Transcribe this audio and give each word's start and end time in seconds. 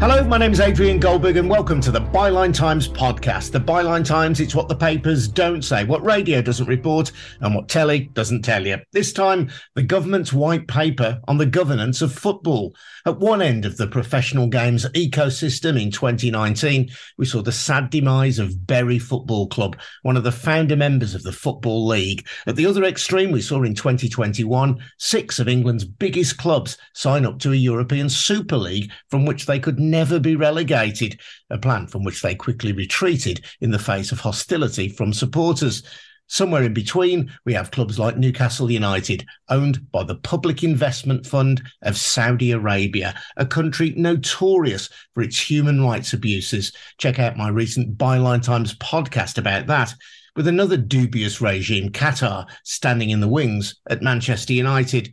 Hello. 0.00 0.09
My 0.30 0.38
name 0.38 0.52
is 0.52 0.60
Adrian 0.60 1.00
Goldberg, 1.00 1.38
and 1.38 1.50
welcome 1.50 1.80
to 1.80 1.90
the 1.90 2.00
Byline 2.00 2.54
Times 2.54 2.86
podcast. 2.86 3.50
The 3.50 3.58
Byline 3.58 4.04
Times, 4.04 4.38
it's 4.38 4.54
what 4.54 4.68
the 4.68 4.76
papers 4.76 5.26
don't 5.26 5.62
say, 5.62 5.82
what 5.82 6.04
radio 6.04 6.40
doesn't 6.40 6.68
report, 6.68 7.10
and 7.40 7.52
what 7.52 7.68
telly 7.68 8.10
doesn't 8.12 8.42
tell 8.42 8.64
you. 8.64 8.78
This 8.92 9.12
time, 9.12 9.50
the 9.74 9.82
government's 9.82 10.32
white 10.32 10.68
paper 10.68 11.20
on 11.26 11.38
the 11.38 11.46
governance 11.46 12.00
of 12.00 12.14
football. 12.14 12.76
At 13.06 13.18
one 13.18 13.42
end 13.42 13.64
of 13.64 13.76
the 13.76 13.88
professional 13.88 14.46
games 14.46 14.86
ecosystem 14.90 15.82
in 15.82 15.90
2019, 15.90 16.90
we 17.18 17.26
saw 17.26 17.42
the 17.42 17.50
sad 17.50 17.90
demise 17.90 18.38
of 18.38 18.68
Bury 18.68 19.00
Football 19.00 19.48
Club, 19.48 19.76
one 20.02 20.16
of 20.16 20.22
the 20.22 20.30
founder 20.30 20.76
members 20.76 21.12
of 21.12 21.24
the 21.24 21.32
Football 21.32 21.88
League. 21.88 22.24
At 22.46 22.54
the 22.54 22.66
other 22.66 22.84
extreme, 22.84 23.32
we 23.32 23.42
saw 23.42 23.64
in 23.64 23.74
2021 23.74 24.78
six 24.96 25.40
of 25.40 25.48
England's 25.48 25.84
biggest 25.84 26.38
clubs 26.38 26.78
sign 26.94 27.26
up 27.26 27.40
to 27.40 27.50
a 27.50 27.56
European 27.56 28.08
Super 28.08 28.56
League 28.56 28.92
from 29.08 29.26
which 29.26 29.46
they 29.46 29.58
could 29.58 29.80
never 29.80 30.19
be 30.20 30.36
relegated, 30.36 31.20
a 31.50 31.58
plan 31.58 31.86
from 31.86 32.04
which 32.04 32.22
they 32.22 32.34
quickly 32.34 32.72
retreated 32.72 33.44
in 33.60 33.70
the 33.70 33.78
face 33.78 34.12
of 34.12 34.20
hostility 34.20 34.88
from 34.88 35.12
supporters. 35.12 35.82
Somewhere 36.26 36.62
in 36.62 36.72
between, 36.72 37.32
we 37.44 37.54
have 37.54 37.72
clubs 37.72 37.98
like 37.98 38.16
Newcastle 38.16 38.70
United, 38.70 39.26
owned 39.48 39.90
by 39.90 40.04
the 40.04 40.14
Public 40.14 40.62
Investment 40.62 41.26
Fund 41.26 41.60
of 41.82 41.96
Saudi 41.96 42.52
Arabia, 42.52 43.20
a 43.36 43.44
country 43.44 43.92
notorious 43.96 44.88
for 45.12 45.24
its 45.24 45.40
human 45.40 45.82
rights 45.82 46.12
abuses. 46.12 46.72
Check 46.98 47.18
out 47.18 47.36
my 47.36 47.48
recent 47.48 47.98
Byline 47.98 48.44
Times 48.44 48.76
podcast 48.76 49.38
about 49.38 49.66
that. 49.66 49.92
With 50.36 50.46
another 50.46 50.76
dubious 50.76 51.40
regime, 51.40 51.90
Qatar, 51.90 52.46
standing 52.62 53.10
in 53.10 53.18
the 53.18 53.26
wings 53.26 53.74
at 53.88 54.00
Manchester 54.00 54.52
United. 54.52 55.12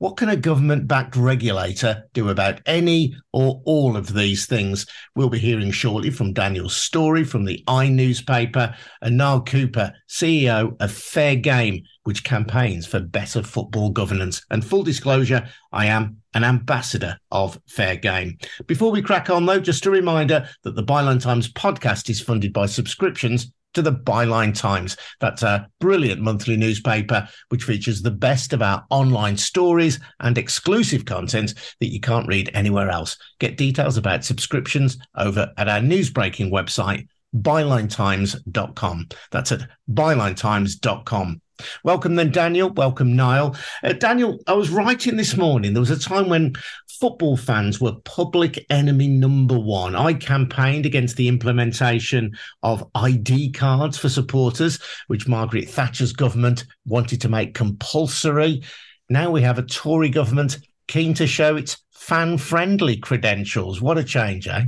What 0.00 0.16
can 0.16 0.30
a 0.30 0.36
government 0.36 0.88
backed 0.88 1.14
regulator 1.14 2.04
do 2.14 2.30
about 2.30 2.62
any 2.64 3.14
or 3.34 3.60
all 3.66 3.98
of 3.98 4.14
these 4.14 4.46
things? 4.46 4.86
We'll 5.14 5.28
be 5.28 5.38
hearing 5.38 5.70
shortly 5.72 6.08
from 6.08 6.32
Daniel 6.32 6.70
Storey 6.70 7.22
from 7.22 7.44
the 7.44 7.62
i 7.68 7.86
newspaper 7.90 8.74
and 9.02 9.18
Niall 9.18 9.42
Cooper, 9.42 9.92
CEO 10.08 10.74
of 10.80 10.90
Fair 10.90 11.36
Game, 11.36 11.82
which 12.04 12.24
campaigns 12.24 12.86
for 12.86 12.98
better 12.98 13.42
football 13.42 13.90
governance. 13.90 14.40
And 14.50 14.64
full 14.64 14.84
disclosure, 14.84 15.46
I 15.70 15.84
am 15.84 16.16
an 16.32 16.44
ambassador 16.44 17.18
of 17.30 17.60
Fair 17.68 17.96
Game. 17.96 18.38
Before 18.66 18.90
we 18.90 19.02
crack 19.02 19.28
on, 19.28 19.44
though, 19.44 19.60
just 19.60 19.84
a 19.84 19.90
reminder 19.90 20.48
that 20.62 20.76
the 20.76 20.82
Byline 20.82 21.20
Times 21.20 21.52
podcast 21.52 22.08
is 22.08 22.22
funded 22.22 22.54
by 22.54 22.64
subscriptions 22.64 23.52
to 23.74 23.82
the 23.82 23.92
Byline 23.92 24.58
Times. 24.58 24.96
That's 25.20 25.42
a 25.42 25.68
brilliant 25.80 26.20
monthly 26.20 26.56
newspaper 26.56 27.28
which 27.48 27.64
features 27.64 28.02
the 28.02 28.10
best 28.10 28.52
of 28.52 28.62
our 28.62 28.84
online 28.90 29.36
stories 29.36 30.00
and 30.20 30.36
exclusive 30.36 31.04
content 31.04 31.54
that 31.80 31.92
you 31.92 32.00
can't 32.00 32.28
read 32.28 32.50
anywhere 32.54 32.90
else. 32.90 33.16
Get 33.38 33.56
details 33.56 33.96
about 33.96 34.24
subscriptions 34.24 34.98
over 35.16 35.52
at 35.56 35.68
our 35.68 35.80
newsbreaking 35.80 36.50
website, 36.50 37.06
bylinetimes.com. 37.34 39.08
That's 39.30 39.52
at 39.52 39.68
bylinetimes.com. 39.90 41.40
Welcome 41.84 42.14
then, 42.16 42.30
Daniel. 42.30 42.70
Welcome, 42.70 43.14
Niall. 43.14 43.56
Uh, 43.82 43.92
Daniel, 43.92 44.38
I 44.46 44.54
was 44.54 44.70
writing 44.70 45.16
this 45.16 45.36
morning. 45.36 45.72
There 45.72 45.80
was 45.80 45.90
a 45.90 45.98
time 45.98 46.28
when 46.28 46.54
football 47.00 47.34
fans 47.34 47.80
were 47.80 47.94
public 48.04 48.66
enemy 48.68 49.08
number 49.08 49.58
one. 49.58 49.96
I 49.96 50.12
campaigned 50.12 50.84
against 50.84 51.16
the 51.16 51.28
implementation 51.28 52.36
of 52.62 52.88
ID 52.94 53.52
cards 53.52 53.96
for 53.96 54.10
supporters, 54.10 54.78
which 55.06 55.26
Margaret 55.26 55.68
Thatcher's 55.68 56.12
government 56.12 56.66
wanted 56.84 57.22
to 57.22 57.30
make 57.30 57.54
compulsory. 57.54 58.62
Now 59.08 59.30
we 59.30 59.40
have 59.40 59.58
a 59.58 59.62
Tory 59.62 60.10
government 60.10 60.58
keen 60.88 61.14
to 61.14 61.26
show 61.26 61.56
its 61.56 61.82
fan 61.92 62.36
friendly 62.36 62.98
credentials. 62.98 63.80
What 63.80 63.96
a 63.96 64.04
change, 64.04 64.46
eh? 64.46 64.64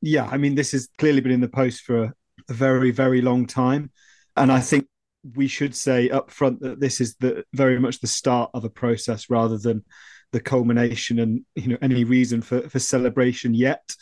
Yeah, 0.00 0.26
I 0.30 0.38
mean, 0.38 0.54
this 0.54 0.72
has 0.72 0.88
clearly 0.96 1.20
been 1.20 1.32
in 1.32 1.40
the 1.40 1.48
post 1.48 1.82
for 1.82 2.04
a, 2.04 2.14
a 2.48 2.52
very, 2.54 2.90
very 2.90 3.20
long 3.20 3.46
time. 3.46 3.90
And 4.34 4.50
I 4.50 4.60
think 4.60 4.86
we 5.34 5.46
should 5.46 5.74
say 5.74 6.08
up 6.08 6.30
front 6.30 6.60
that 6.60 6.80
this 6.80 7.02
is 7.02 7.16
the 7.16 7.44
very 7.52 7.78
much 7.78 8.00
the 8.00 8.06
start 8.06 8.50
of 8.54 8.64
a 8.64 8.70
process 8.70 9.28
rather 9.28 9.58
than 9.58 9.84
the 10.32 10.40
culmination 10.40 11.18
and 11.18 11.42
you 11.54 11.68
know 11.68 11.78
any 11.80 12.04
reason 12.04 12.42
for, 12.42 12.68
for 12.68 12.78
celebration 12.78 13.54
yet 13.54 13.94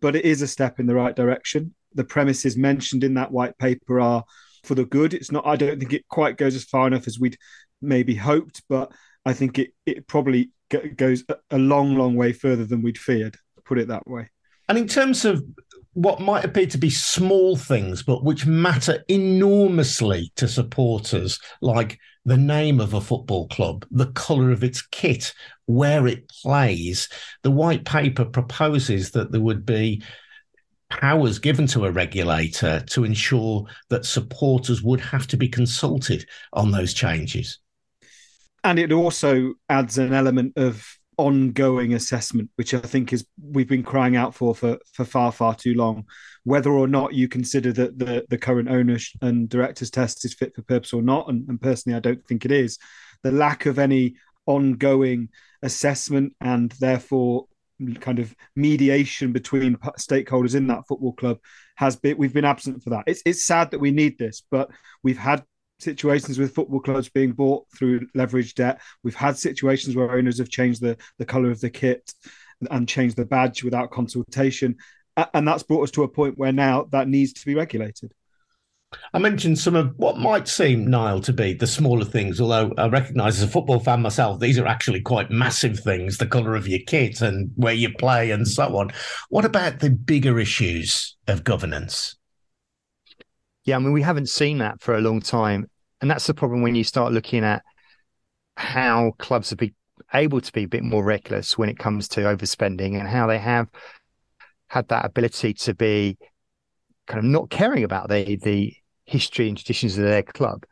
but 0.00 0.16
it 0.16 0.24
is 0.24 0.42
a 0.42 0.46
step 0.46 0.78
in 0.78 0.86
the 0.86 0.94
right 0.94 1.16
direction. 1.16 1.74
The 1.94 2.04
premises 2.04 2.56
mentioned 2.56 3.02
in 3.02 3.14
that 3.14 3.32
white 3.32 3.58
paper 3.58 4.00
are 4.00 4.22
for 4.62 4.76
the 4.76 4.84
good. 4.84 5.12
It's 5.12 5.32
not 5.32 5.46
i 5.46 5.56
don't 5.56 5.78
think 5.78 5.92
it 5.92 6.08
quite 6.08 6.36
goes 6.36 6.54
as 6.54 6.64
far 6.64 6.86
enough 6.86 7.06
as 7.06 7.18
we'd 7.18 7.36
maybe 7.80 8.14
hoped 8.14 8.60
but 8.68 8.90
i 9.24 9.32
think 9.32 9.56
it 9.56 9.70
it 9.86 10.08
probably 10.08 10.50
goes 10.96 11.22
a 11.50 11.58
long 11.58 11.96
long 11.96 12.16
way 12.16 12.32
further 12.32 12.64
than 12.64 12.82
we'd 12.82 12.98
feared 12.98 13.36
put 13.68 13.78
it 13.78 13.88
that 13.88 14.08
way. 14.08 14.30
And 14.68 14.78
in 14.78 14.88
terms 14.88 15.24
of 15.24 15.44
what 15.94 16.20
might 16.20 16.44
appear 16.44 16.66
to 16.66 16.78
be 16.78 16.90
small 16.90 17.56
things, 17.56 18.02
but 18.02 18.24
which 18.24 18.46
matter 18.46 19.04
enormously 19.08 20.32
to 20.36 20.46
supporters, 20.46 21.40
like 21.60 21.98
the 22.24 22.36
name 22.36 22.80
of 22.80 22.94
a 22.94 23.00
football 23.00 23.48
club, 23.48 23.86
the 23.90 24.12
colour 24.12 24.50
of 24.50 24.62
its 24.62 24.82
kit, 24.82 25.32
where 25.66 26.06
it 26.06 26.28
plays. 26.28 27.08
The 27.42 27.50
white 27.50 27.84
paper 27.84 28.24
proposes 28.24 29.10
that 29.12 29.32
there 29.32 29.40
would 29.40 29.64
be 29.64 30.02
powers 30.90 31.38
given 31.38 31.66
to 31.68 31.84
a 31.84 31.90
regulator 31.90 32.80
to 32.80 33.04
ensure 33.04 33.66
that 33.90 34.04
supporters 34.04 34.82
would 34.82 35.00
have 35.00 35.26
to 35.28 35.36
be 35.36 35.48
consulted 35.48 36.26
on 36.52 36.70
those 36.70 36.94
changes. 36.94 37.58
And 38.64 38.78
it 38.78 38.92
also 38.92 39.54
adds 39.68 39.98
an 39.98 40.12
element 40.12 40.54
of 40.56 40.97
ongoing 41.18 41.94
assessment, 41.94 42.48
which 42.54 42.72
I 42.72 42.78
think 42.78 43.12
is 43.12 43.26
we've 43.42 43.68
been 43.68 43.82
crying 43.82 44.16
out 44.16 44.34
for 44.34 44.54
for 44.54 44.78
for 44.92 45.04
far 45.04 45.32
far 45.32 45.54
too 45.54 45.74
long. 45.74 46.04
Whether 46.44 46.70
or 46.70 46.88
not 46.88 47.12
you 47.12 47.28
consider 47.28 47.72
that 47.74 47.98
the 47.98 48.24
the 48.30 48.38
current 48.38 48.70
owners 48.70 49.12
and 49.20 49.48
directors 49.48 49.90
test 49.90 50.24
is 50.24 50.34
fit 50.34 50.54
for 50.54 50.62
purpose 50.62 50.92
or 50.92 51.02
not, 51.02 51.28
and, 51.28 51.46
and 51.48 51.60
personally 51.60 51.96
I 51.96 52.00
don't 52.00 52.24
think 52.26 52.44
it 52.44 52.52
is. 52.52 52.78
The 53.22 53.32
lack 53.32 53.66
of 53.66 53.78
any 53.78 54.14
ongoing 54.46 55.28
assessment 55.62 56.34
and 56.40 56.72
therefore 56.80 57.46
kind 58.00 58.18
of 58.18 58.34
mediation 58.56 59.32
between 59.32 59.76
stakeholders 59.98 60.54
in 60.54 60.66
that 60.68 60.86
football 60.88 61.12
club 61.12 61.38
has 61.76 61.96
been 61.96 62.16
we've 62.16 62.34
been 62.34 62.44
absent 62.44 62.82
for 62.82 62.90
that. 62.90 63.04
It's 63.06 63.22
it's 63.26 63.44
sad 63.44 63.70
that 63.72 63.80
we 63.80 63.90
need 63.90 64.18
this, 64.18 64.42
but 64.50 64.70
we've 65.02 65.18
had 65.18 65.44
situations 65.78 66.38
with 66.38 66.54
football 66.54 66.80
clubs 66.80 67.08
being 67.08 67.32
bought 67.32 67.66
through 67.76 68.06
leverage 68.14 68.54
debt. 68.54 68.80
We've 69.02 69.14
had 69.14 69.36
situations 69.36 69.96
where 69.96 70.10
owners 70.10 70.38
have 70.38 70.48
changed 70.48 70.80
the, 70.80 70.96
the 71.18 71.26
colour 71.26 71.50
of 71.50 71.60
the 71.60 71.70
kit 71.70 72.12
and 72.70 72.88
changed 72.88 73.16
the 73.16 73.24
badge 73.24 73.62
without 73.62 73.90
consultation. 73.90 74.76
And 75.34 75.46
that's 75.46 75.62
brought 75.62 75.82
us 75.84 75.90
to 75.92 76.02
a 76.02 76.08
point 76.08 76.38
where 76.38 76.52
now 76.52 76.88
that 76.90 77.08
needs 77.08 77.32
to 77.34 77.46
be 77.46 77.54
regulated. 77.54 78.12
I 79.12 79.18
mentioned 79.18 79.58
some 79.58 79.76
of 79.76 79.92
what 79.98 80.16
might 80.16 80.48
seem, 80.48 80.88
Niall, 80.88 81.20
to 81.22 81.32
be 81.32 81.52
the 81.52 81.66
smaller 81.66 82.06
things, 82.06 82.40
although 82.40 82.72
I 82.78 82.88
recognise 82.88 83.36
as 83.36 83.48
a 83.48 83.52
football 83.52 83.80
fan 83.80 84.00
myself, 84.00 84.40
these 84.40 84.58
are 84.58 84.66
actually 84.66 85.02
quite 85.02 85.30
massive 85.30 85.80
things 85.80 86.16
the 86.16 86.26
colour 86.26 86.54
of 86.54 86.66
your 86.66 86.80
kit 86.86 87.20
and 87.20 87.50
where 87.56 87.74
you 87.74 87.92
play 87.92 88.30
and 88.30 88.48
so 88.48 88.78
on. 88.78 88.90
What 89.28 89.44
about 89.44 89.80
the 89.80 89.90
bigger 89.90 90.38
issues 90.38 91.16
of 91.26 91.44
governance? 91.44 92.17
Yeah, 93.68 93.76
I 93.76 93.80
mean, 93.80 93.92
we 93.92 94.00
haven't 94.00 94.30
seen 94.30 94.56
that 94.58 94.80
for 94.80 94.94
a 94.94 95.00
long 95.02 95.20
time. 95.20 95.68
And 96.00 96.10
that's 96.10 96.26
the 96.26 96.32
problem 96.32 96.62
when 96.62 96.74
you 96.74 96.84
start 96.84 97.12
looking 97.12 97.44
at 97.44 97.62
how 98.56 99.12
clubs 99.18 99.50
have 99.50 99.58
been 99.58 99.74
able 100.14 100.40
to 100.40 100.50
be 100.54 100.62
a 100.62 100.68
bit 100.68 100.82
more 100.82 101.04
reckless 101.04 101.58
when 101.58 101.68
it 101.68 101.78
comes 101.78 102.08
to 102.08 102.22
overspending 102.22 102.98
and 102.98 103.06
how 103.06 103.26
they 103.26 103.36
have 103.36 103.68
had 104.68 104.88
that 104.88 105.04
ability 105.04 105.52
to 105.52 105.74
be 105.74 106.16
kind 107.06 107.18
of 107.18 107.26
not 107.26 107.50
caring 107.50 107.84
about 107.84 108.08
the 108.08 108.36
the 108.36 108.72
history 109.04 109.48
and 109.48 109.58
traditions 109.58 109.98
of 109.98 110.04
their 110.04 110.22
club. 110.22 110.64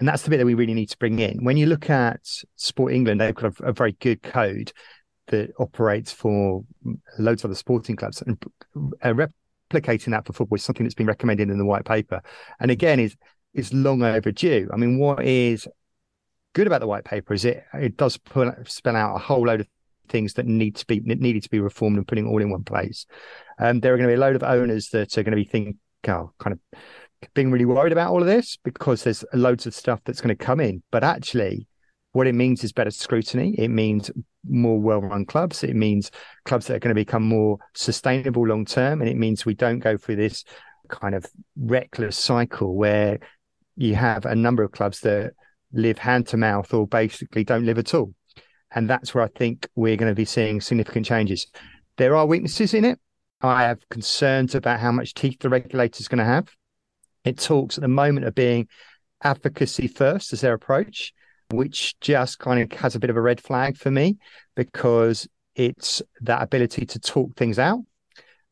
And 0.00 0.08
that's 0.08 0.22
the 0.22 0.30
bit 0.30 0.38
that 0.38 0.46
we 0.46 0.54
really 0.54 0.74
need 0.74 0.90
to 0.90 0.98
bring 0.98 1.20
in. 1.20 1.44
When 1.44 1.56
you 1.56 1.66
look 1.66 1.90
at 1.90 2.26
Sport 2.56 2.92
England, 2.92 3.20
they've 3.20 3.32
got 3.32 3.56
a, 3.60 3.66
a 3.66 3.72
very 3.72 3.92
good 3.92 4.20
code 4.20 4.72
that 5.28 5.52
operates 5.60 6.10
for 6.10 6.64
loads 7.20 7.44
of 7.44 7.50
other 7.50 7.54
sporting 7.54 7.94
clubs. 7.94 8.20
And 8.20 8.42
uh, 9.00 9.26
replicating 9.72 10.10
that 10.10 10.26
for 10.26 10.32
football 10.32 10.56
is 10.56 10.62
something 10.62 10.84
that's 10.84 10.94
been 10.94 11.06
recommended 11.06 11.50
in 11.50 11.58
the 11.58 11.64
white 11.64 11.84
paper. 11.84 12.22
And 12.60 12.70
again, 12.70 13.00
is 13.00 13.16
is 13.54 13.72
long 13.72 14.02
overdue. 14.02 14.68
I 14.72 14.76
mean, 14.76 14.98
what 14.98 15.24
is 15.24 15.68
good 16.54 16.66
about 16.66 16.80
the 16.80 16.86
white 16.86 17.04
paper 17.04 17.34
is 17.34 17.44
it 17.44 17.64
it 17.74 17.96
does 17.96 18.16
put, 18.16 18.70
spell 18.70 18.96
out 18.96 19.16
a 19.16 19.18
whole 19.18 19.46
load 19.46 19.60
of 19.60 19.68
things 20.08 20.34
that 20.34 20.46
need 20.46 20.76
to 20.76 20.86
be 20.86 21.00
needed 21.00 21.42
to 21.42 21.50
be 21.50 21.60
reformed 21.60 21.96
and 21.96 22.06
putting 22.06 22.26
all 22.26 22.40
in 22.40 22.50
one 22.50 22.64
place. 22.64 23.06
Um, 23.58 23.80
there 23.80 23.94
are 23.94 23.96
going 23.96 24.08
to 24.08 24.12
be 24.12 24.16
a 24.16 24.20
load 24.20 24.36
of 24.36 24.42
owners 24.42 24.88
that 24.90 25.16
are 25.16 25.22
going 25.22 25.32
to 25.32 25.36
be 25.36 25.44
thinking, 25.44 25.78
oh, 26.08 26.32
kind 26.38 26.54
of 26.54 26.78
being 27.34 27.50
really 27.50 27.64
worried 27.64 27.92
about 27.92 28.10
all 28.10 28.20
of 28.20 28.26
this 28.26 28.58
because 28.64 29.04
there's 29.04 29.24
loads 29.32 29.66
of 29.66 29.74
stuff 29.74 30.00
that's 30.04 30.20
going 30.20 30.36
to 30.36 30.44
come 30.44 30.60
in. 30.60 30.82
But 30.90 31.04
actually, 31.04 31.66
what 32.12 32.26
it 32.26 32.34
means 32.34 32.62
is 32.62 32.72
better 32.72 32.90
scrutiny. 32.90 33.54
It 33.58 33.68
means 33.68 34.10
more 34.48 34.80
well-run 34.80 35.24
clubs. 35.26 35.64
It 35.64 35.76
means 35.76 36.10
clubs 36.44 36.66
that 36.66 36.76
are 36.76 36.78
going 36.78 36.94
to 36.94 37.00
become 37.00 37.22
more 37.22 37.58
sustainable 37.74 38.46
long 38.46 38.64
term, 38.64 39.00
and 39.00 39.10
it 39.10 39.16
means 39.16 39.44
we 39.44 39.54
don't 39.54 39.78
go 39.78 39.96
through 39.96 40.16
this 40.16 40.44
kind 40.88 41.14
of 41.14 41.26
reckless 41.56 42.16
cycle 42.16 42.74
where 42.74 43.18
you 43.76 43.94
have 43.94 44.26
a 44.26 44.34
number 44.34 44.62
of 44.62 44.72
clubs 44.72 45.00
that 45.00 45.32
live 45.72 45.98
hand 45.98 46.26
to 46.28 46.36
mouth 46.36 46.72
or 46.74 46.86
basically 46.86 47.44
don't 47.44 47.64
live 47.64 47.78
at 47.78 47.94
all. 47.94 48.14
And 48.74 48.88
that's 48.88 49.14
where 49.14 49.24
I 49.24 49.28
think 49.28 49.68
we're 49.74 49.96
going 49.96 50.10
to 50.10 50.14
be 50.14 50.24
seeing 50.24 50.60
significant 50.60 51.06
changes. 51.06 51.46
There 51.96 52.16
are 52.16 52.26
weaknesses 52.26 52.74
in 52.74 52.84
it. 52.84 52.98
I 53.40 53.62
have 53.64 53.88
concerns 53.88 54.54
about 54.54 54.80
how 54.80 54.92
much 54.92 55.14
teeth 55.14 55.40
the 55.40 55.48
regulator 55.48 56.00
is 56.00 56.08
going 56.08 56.18
to 56.18 56.24
have. 56.24 56.48
It 57.24 57.38
talks 57.38 57.76
at 57.78 57.82
the 57.82 57.88
moment 57.88 58.26
of 58.26 58.34
being 58.34 58.68
advocacy 59.22 59.88
first 59.88 60.32
as 60.32 60.40
their 60.40 60.54
approach, 60.54 61.12
which 61.52 61.98
just 62.00 62.38
kind 62.38 62.60
of 62.60 62.78
has 62.78 62.94
a 62.94 62.98
bit 62.98 63.10
of 63.10 63.16
a 63.16 63.20
red 63.20 63.40
flag 63.40 63.76
for 63.76 63.90
me 63.90 64.16
because 64.56 65.28
it's 65.54 66.02
that 66.20 66.42
ability 66.42 66.86
to 66.86 66.98
talk 66.98 67.36
things 67.36 67.58
out 67.58 67.80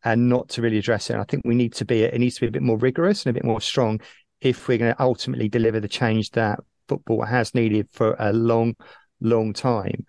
and 0.05 0.29
not 0.29 0.49
to 0.51 0.63
really 0.63 0.79
address 0.79 1.11
it. 1.11 1.15
And 1.15 1.23
I 1.23 1.25
think 1.25 1.45
we 1.45 1.55
need 1.55 1.75
to 1.75 1.85
be 1.85 2.03
it 2.03 2.19
needs 2.19 2.37
to 2.37 2.43
be 2.43 2.49
a 2.49 2.53
bit 2.53 2.63
more 2.63 2.79
rigorous 2.79 3.25
and 3.25 3.31
a 3.31 3.35
bit 3.35 3.45
more 3.45 3.61
strong 3.61 4.01
if 4.41 4.69
we're 4.69 4.79
going 4.79 4.95
to 4.95 5.03
ultimately 5.03 5.49
deliver 5.49 5.81
the 5.81 5.89
change 5.89 6.31
that 6.31 6.61
football 6.89 7.25
has 7.25 7.55
needed 7.55 7.89
for 7.93 8.17
a 8.19 8.33
long, 8.33 8.75
long 9.21 9.53
time. 9.53 10.05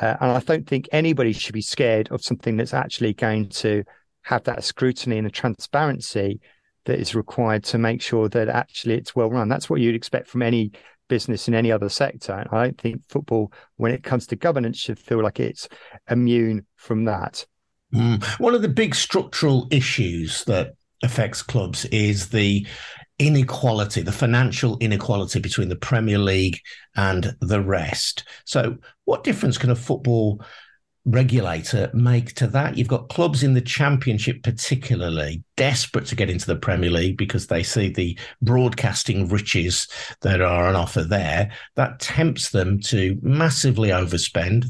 Uh, 0.00 0.16
and 0.20 0.32
I 0.32 0.40
don't 0.40 0.66
think 0.66 0.88
anybody 0.92 1.32
should 1.32 1.54
be 1.54 1.62
scared 1.62 2.08
of 2.10 2.22
something 2.22 2.56
that's 2.56 2.74
actually 2.74 3.14
going 3.14 3.48
to 3.48 3.84
have 4.22 4.44
that 4.44 4.64
scrutiny 4.64 5.18
and 5.18 5.26
the 5.26 5.30
transparency 5.30 6.40
that 6.84 6.98
is 6.98 7.14
required 7.14 7.64
to 7.64 7.78
make 7.78 8.02
sure 8.02 8.28
that 8.28 8.48
actually 8.48 8.94
it's 8.94 9.14
well 9.14 9.30
run. 9.30 9.48
That's 9.48 9.70
what 9.70 9.80
you'd 9.80 9.94
expect 9.94 10.28
from 10.28 10.42
any 10.42 10.72
business 11.08 11.48
in 11.48 11.54
any 11.54 11.70
other 11.72 11.88
sector. 11.88 12.46
I 12.50 12.64
don't 12.64 12.80
think 12.80 13.02
football, 13.08 13.52
when 13.76 13.92
it 13.92 14.02
comes 14.02 14.26
to 14.28 14.36
governance, 14.36 14.78
should 14.78 14.98
feel 14.98 15.22
like 15.22 15.40
it's 15.40 15.68
immune 16.10 16.66
from 16.76 17.04
that. 17.04 17.46
Mm. 17.94 18.24
One 18.40 18.54
of 18.54 18.62
the 18.62 18.68
big 18.68 18.94
structural 18.94 19.68
issues 19.70 20.44
that 20.44 20.74
affects 21.02 21.42
clubs 21.42 21.84
is 21.86 22.30
the 22.30 22.66
inequality, 23.18 24.02
the 24.02 24.12
financial 24.12 24.76
inequality 24.78 25.40
between 25.40 25.68
the 25.68 25.76
Premier 25.76 26.18
League 26.18 26.60
and 26.96 27.34
the 27.40 27.60
rest. 27.60 28.24
So, 28.44 28.76
what 29.04 29.24
difference 29.24 29.58
can 29.58 29.70
a 29.70 29.76
football 29.76 30.42
regulator 31.06 31.90
make 31.94 32.34
to 32.34 32.46
that? 32.48 32.76
You've 32.76 32.88
got 32.88 33.08
clubs 33.08 33.42
in 33.42 33.54
the 33.54 33.60
Championship, 33.60 34.42
particularly 34.42 35.42
desperate 35.56 36.06
to 36.06 36.16
get 36.16 36.28
into 36.28 36.46
the 36.46 36.56
Premier 36.56 36.90
League 36.90 37.16
because 37.16 37.46
they 37.46 37.62
see 37.62 37.88
the 37.88 38.18
broadcasting 38.42 39.28
riches 39.28 39.88
that 40.20 40.40
are 40.40 40.66
on 40.66 40.76
offer 40.76 41.02
there. 41.02 41.50
That 41.76 42.00
tempts 42.00 42.50
them 42.50 42.80
to 42.82 43.18
massively 43.22 43.88
overspend. 43.90 44.68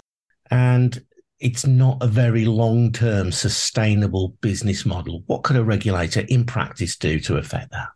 And 0.51 1.03
it's 1.41 1.67
not 1.67 2.03
a 2.03 2.07
very 2.07 2.45
long 2.45 2.93
term 2.93 3.33
sustainable 3.33 4.37
business 4.41 4.87
model. 4.87 5.23
What 5.27 5.43
could 5.43 5.57
a 5.57 5.65
regulator 5.65 6.25
in 6.29 6.45
practice 6.45 6.97
do 6.97 7.19
to 7.21 7.37
affect 7.37 7.73
that? 7.73 7.89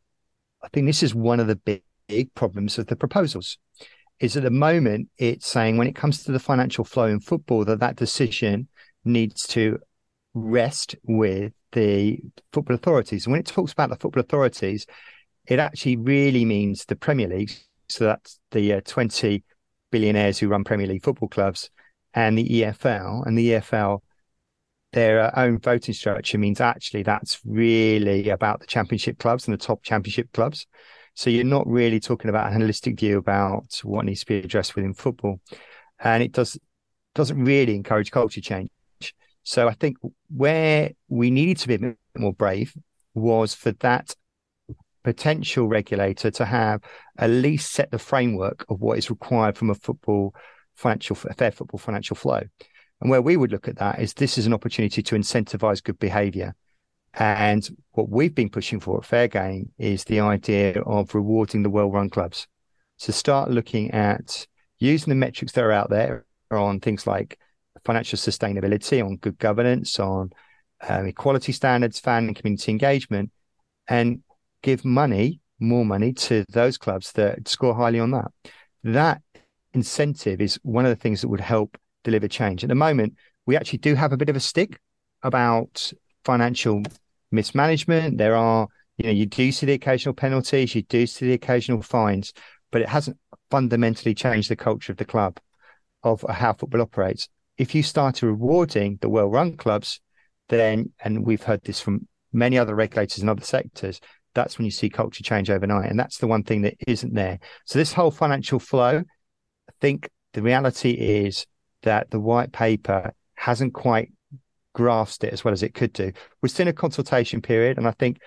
I 0.62 0.69
think 0.69 0.86
this 0.86 1.02
is 1.02 1.14
one 1.14 1.40
of 1.40 1.46
the 1.46 1.56
big, 1.56 1.82
big 2.06 2.34
problems 2.34 2.78
of 2.78 2.86
the 2.86 2.96
proposals. 2.96 3.58
Is 4.20 4.37
at 4.37 4.43
the 4.43 4.50
moment 4.50 5.08
it's 5.17 5.46
saying 5.46 5.78
when 5.78 5.87
it 5.87 5.96
comes 5.96 6.22
to 6.25 6.32
the 6.32 6.38
financial 6.38 6.84
flow 6.84 7.06
in 7.06 7.20
football 7.20 7.64
that 7.64 7.81
that 7.81 7.96
decision 7.96 8.69
needs 9.05 9.46
to 9.49 9.78
rest 10.34 10.94
with 11.05 11.52
the 11.72 12.20
football 12.52 12.75
authorities. 12.75 13.25
And 13.25 13.32
when 13.32 13.40
it 13.40 13.46
talks 13.46 13.72
about 13.72 13.88
the 13.88 13.96
football 13.96 14.20
authorities, 14.20 14.87
it 15.46 15.58
actually 15.58 15.96
really 15.96 16.44
means 16.44 16.84
the 16.84 16.96
Premier 16.96 17.28
League. 17.28 17.52
So 17.88 18.05
that's 18.05 18.38
the 18.50 18.75
uh, 18.75 18.81
20 18.84 19.43
billionaires 19.90 20.38
who 20.38 20.49
run 20.49 20.64
Premier 20.64 20.87
League 20.87 21.02
football 21.02 21.28
clubs 21.28 21.70
and 22.14 22.37
the 22.37 22.46
EFL. 22.46 23.26
And 23.26 23.38
the 23.38 23.52
EFL 23.52 24.00
their 24.93 25.37
own 25.38 25.58
voting 25.58 25.94
structure 25.94 26.38
means 26.38 26.61
actually 26.61 27.02
that's 27.02 27.40
really 27.44 28.28
about 28.28 28.61
the 28.61 28.67
championship 28.67 29.19
clubs 29.19 29.46
and 29.46 29.55
the 29.55 29.64
top 29.64 29.82
championship 29.82 30.32
clubs. 30.32 30.67
So 31.20 31.28
you're 31.28 31.44
not 31.44 31.67
really 31.67 32.00
talking 32.00 32.31
about 32.31 32.50
a 32.50 32.56
holistic 32.56 32.99
view 32.99 33.19
about 33.19 33.78
what 33.82 34.06
needs 34.06 34.20
to 34.20 34.26
be 34.26 34.38
addressed 34.38 34.75
within 34.75 34.94
football, 34.94 35.38
and 36.02 36.22
it 36.22 36.32
does 36.32 36.58
doesn't 37.14 37.44
really 37.44 37.75
encourage 37.75 38.11
culture 38.11 38.40
change. 38.40 38.70
So 39.43 39.69
I 39.69 39.75
think 39.75 39.99
where 40.34 40.93
we 41.08 41.31
needed 41.31 41.58
to 41.58 41.69
be 41.69 41.75
a 41.75 41.78
bit 41.78 41.96
more 42.17 42.32
brave 42.32 42.75
was 43.12 43.52
for 43.52 43.72
that 43.81 44.14
potential 45.05 45.69
regulator 45.69 46.31
to 46.31 46.46
have 46.46 46.81
at 47.19 47.28
least 47.28 47.70
set 47.70 47.90
the 47.90 47.99
framework 47.99 48.64
of 48.70 48.81
what 48.81 48.96
is 48.96 49.11
required 49.11 49.58
from 49.58 49.69
a 49.69 49.75
football 49.75 50.34
financial 50.75 51.19
a 51.28 51.34
fair 51.34 51.50
football 51.50 51.76
financial 51.76 52.17
flow. 52.17 52.40
And 53.02 53.11
where 53.11 53.20
we 53.20 53.37
would 53.37 53.52
look 53.52 53.69
at 53.69 53.76
that 53.76 54.00
is 54.00 54.14
this 54.14 54.38
is 54.38 54.46
an 54.46 54.55
opportunity 54.55 55.02
to 55.02 55.17
incentivize 55.17 55.84
good 55.84 55.99
behavior. 55.99 56.55
And 57.14 57.68
what 57.92 58.08
we've 58.08 58.34
been 58.34 58.50
pushing 58.50 58.80
for 58.80 58.98
at 58.98 59.04
Fair 59.04 59.28
Game 59.28 59.70
is 59.78 60.04
the 60.04 60.20
idea 60.20 60.80
of 60.82 61.14
rewarding 61.14 61.62
the 61.62 61.70
well 61.70 61.90
run 61.90 62.10
clubs. 62.10 62.46
So 62.98 63.12
start 63.12 63.50
looking 63.50 63.90
at 63.90 64.46
using 64.78 65.10
the 65.10 65.16
metrics 65.16 65.52
that 65.52 65.64
are 65.64 65.72
out 65.72 65.90
there 65.90 66.24
on 66.50 66.80
things 66.80 67.06
like 67.06 67.38
financial 67.84 68.18
sustainability, 68.18 69.04
on 69.04 69.16
good 69.16 69.38
governance, 69.38 69.98
on 69.98 70.30
um, 70.88 71.06
equality 71.06 71.52
standards, 71.52 71.98
fan 71.98 72.26
and 72.26 72.36
community 72.36 72.70
engagement, 72.72 73.30
and 73.88 74.22
give 74.62 74.84
money, 74.84 75.40
more 75.58 75.84
money 75.84 76.12
to 76.12 76.44
those 76.50 76.78
clubs 76.78 77.12
that 77.12 77.48
score 77.48 77.74
highly 77.74 78.00
on 78.00 78.10
that. 78.12 78.30
That 78.84 79.22
incentive 79.72 80.40
is 80.40 80.58
one 80.62 80.84
of 80.84 80.90
the 80.90 81.00
things 81.00 81.20
that 81.20 81.28
would 81.28 81.40
help 81.40 81.76
deliver 82.04 82.28
change. 82.28 82.64
At 82.64 82.68
the 82.68 82.74
moment, 82.74 83.14
we 83.46 83.56
actually 83.56 83.78
do 83.78 83.94
have 83.94 84.12
a 84.12 84.16
bit 84.16 84.28
of 84.28 84.36
a 84.36 84.40
stick 84.40 84.80
about 85.22 85.92
financial 86.25 86.82
mismanagement. 87.31 88.19
There 88.19 88.37
are, 88.37 88.69
you 88.96 89.06
know, 89.06 89.12
you 89.12 89.26
do 89.26 89.52
see 89.52 89.67
the 89.67 89.72
occasional 89.75 90.14
penalties, 90.14 90.75
you 90.75 90.82
do 90.82 91.06
see 91.06 91.26
the 91.26 91.32
occasional 91.34 91.82
fines, 91.82 92.32
but 92.70 92.82
it 92.82 92.88
hasn't 92.88 93.19
fundamentally 93.50 94.14
changed 94.14 94.50
the 94.50 94.56
culture 94.56 94.93
of 94.93 94.99
the 94.99 95.05
club, 95.05 95.38
of 96.02 96.25
how 96.28 96.52
football 96.52 96.82
operates. 96.82 97.28
If 97.58 97.75
you 97.75 97.82
start 97.82 98.22
rewarding 98.22 98.99
the 99.00 99.08
well 99.08 99.28
run 99.28 99.56
clubs, 99.56 100.00
then, 100.49 100.93
and 101.00 101.25
we've 101.26 101.43
heard 101.43 101.62
this 101.64 101.81
from 101.81 102.06
many 102.32 102.58
other 102.58 102.75
regulators 102.75 103.22
in 103.22 103.28
other 103.28 103.44
sectors, 103.44 104.00
that's 104.34 104.58
when 104.58 104.64
you 104.64 104.70
see 104.70 104.88
culture 104.88 105.22
change 105.22 105.50
overnight. 105.50 105.90
And 105.90 105.99
that's 105.99 106.19
the 106.19 106.26
one 106.26 106.44
thing 106.44 106.62
that 106.62 106.75
isn't 106.87 107.14
there. 107.14 107.38
So, 107.67 107.78
this 107.78 107.93
whole 107.93 108.11
financial 108.11 108.58
flow, 108.58 108.99
I 109.69 109.72
think 109.81 110.08
the 110.32 110.43
reality 110.43 110.93
is 110.93 111.46
that 111.82 112.11
the 112.11 112.20
white 112.20 112.52
paper 112.52 113.12
hasn't 113.34 113.75
quite 113.75 114.12
grasped 114.72 115.25
it 115.25 115.32
as 115.32 115.44
well 115.44 115.52
as 115.52 115.62
it 115.62 115.75
could 115.75 115.93
do. 115.93 116.12
We're 116.43 116.49
still 116.49 116.64
in 116.64 116.69
a 116.69 116.72
consultation 116.72 117.41
period, 117.43 117.79
and 117.79 117.86
I 117.86 117.93
think 117.93 118.20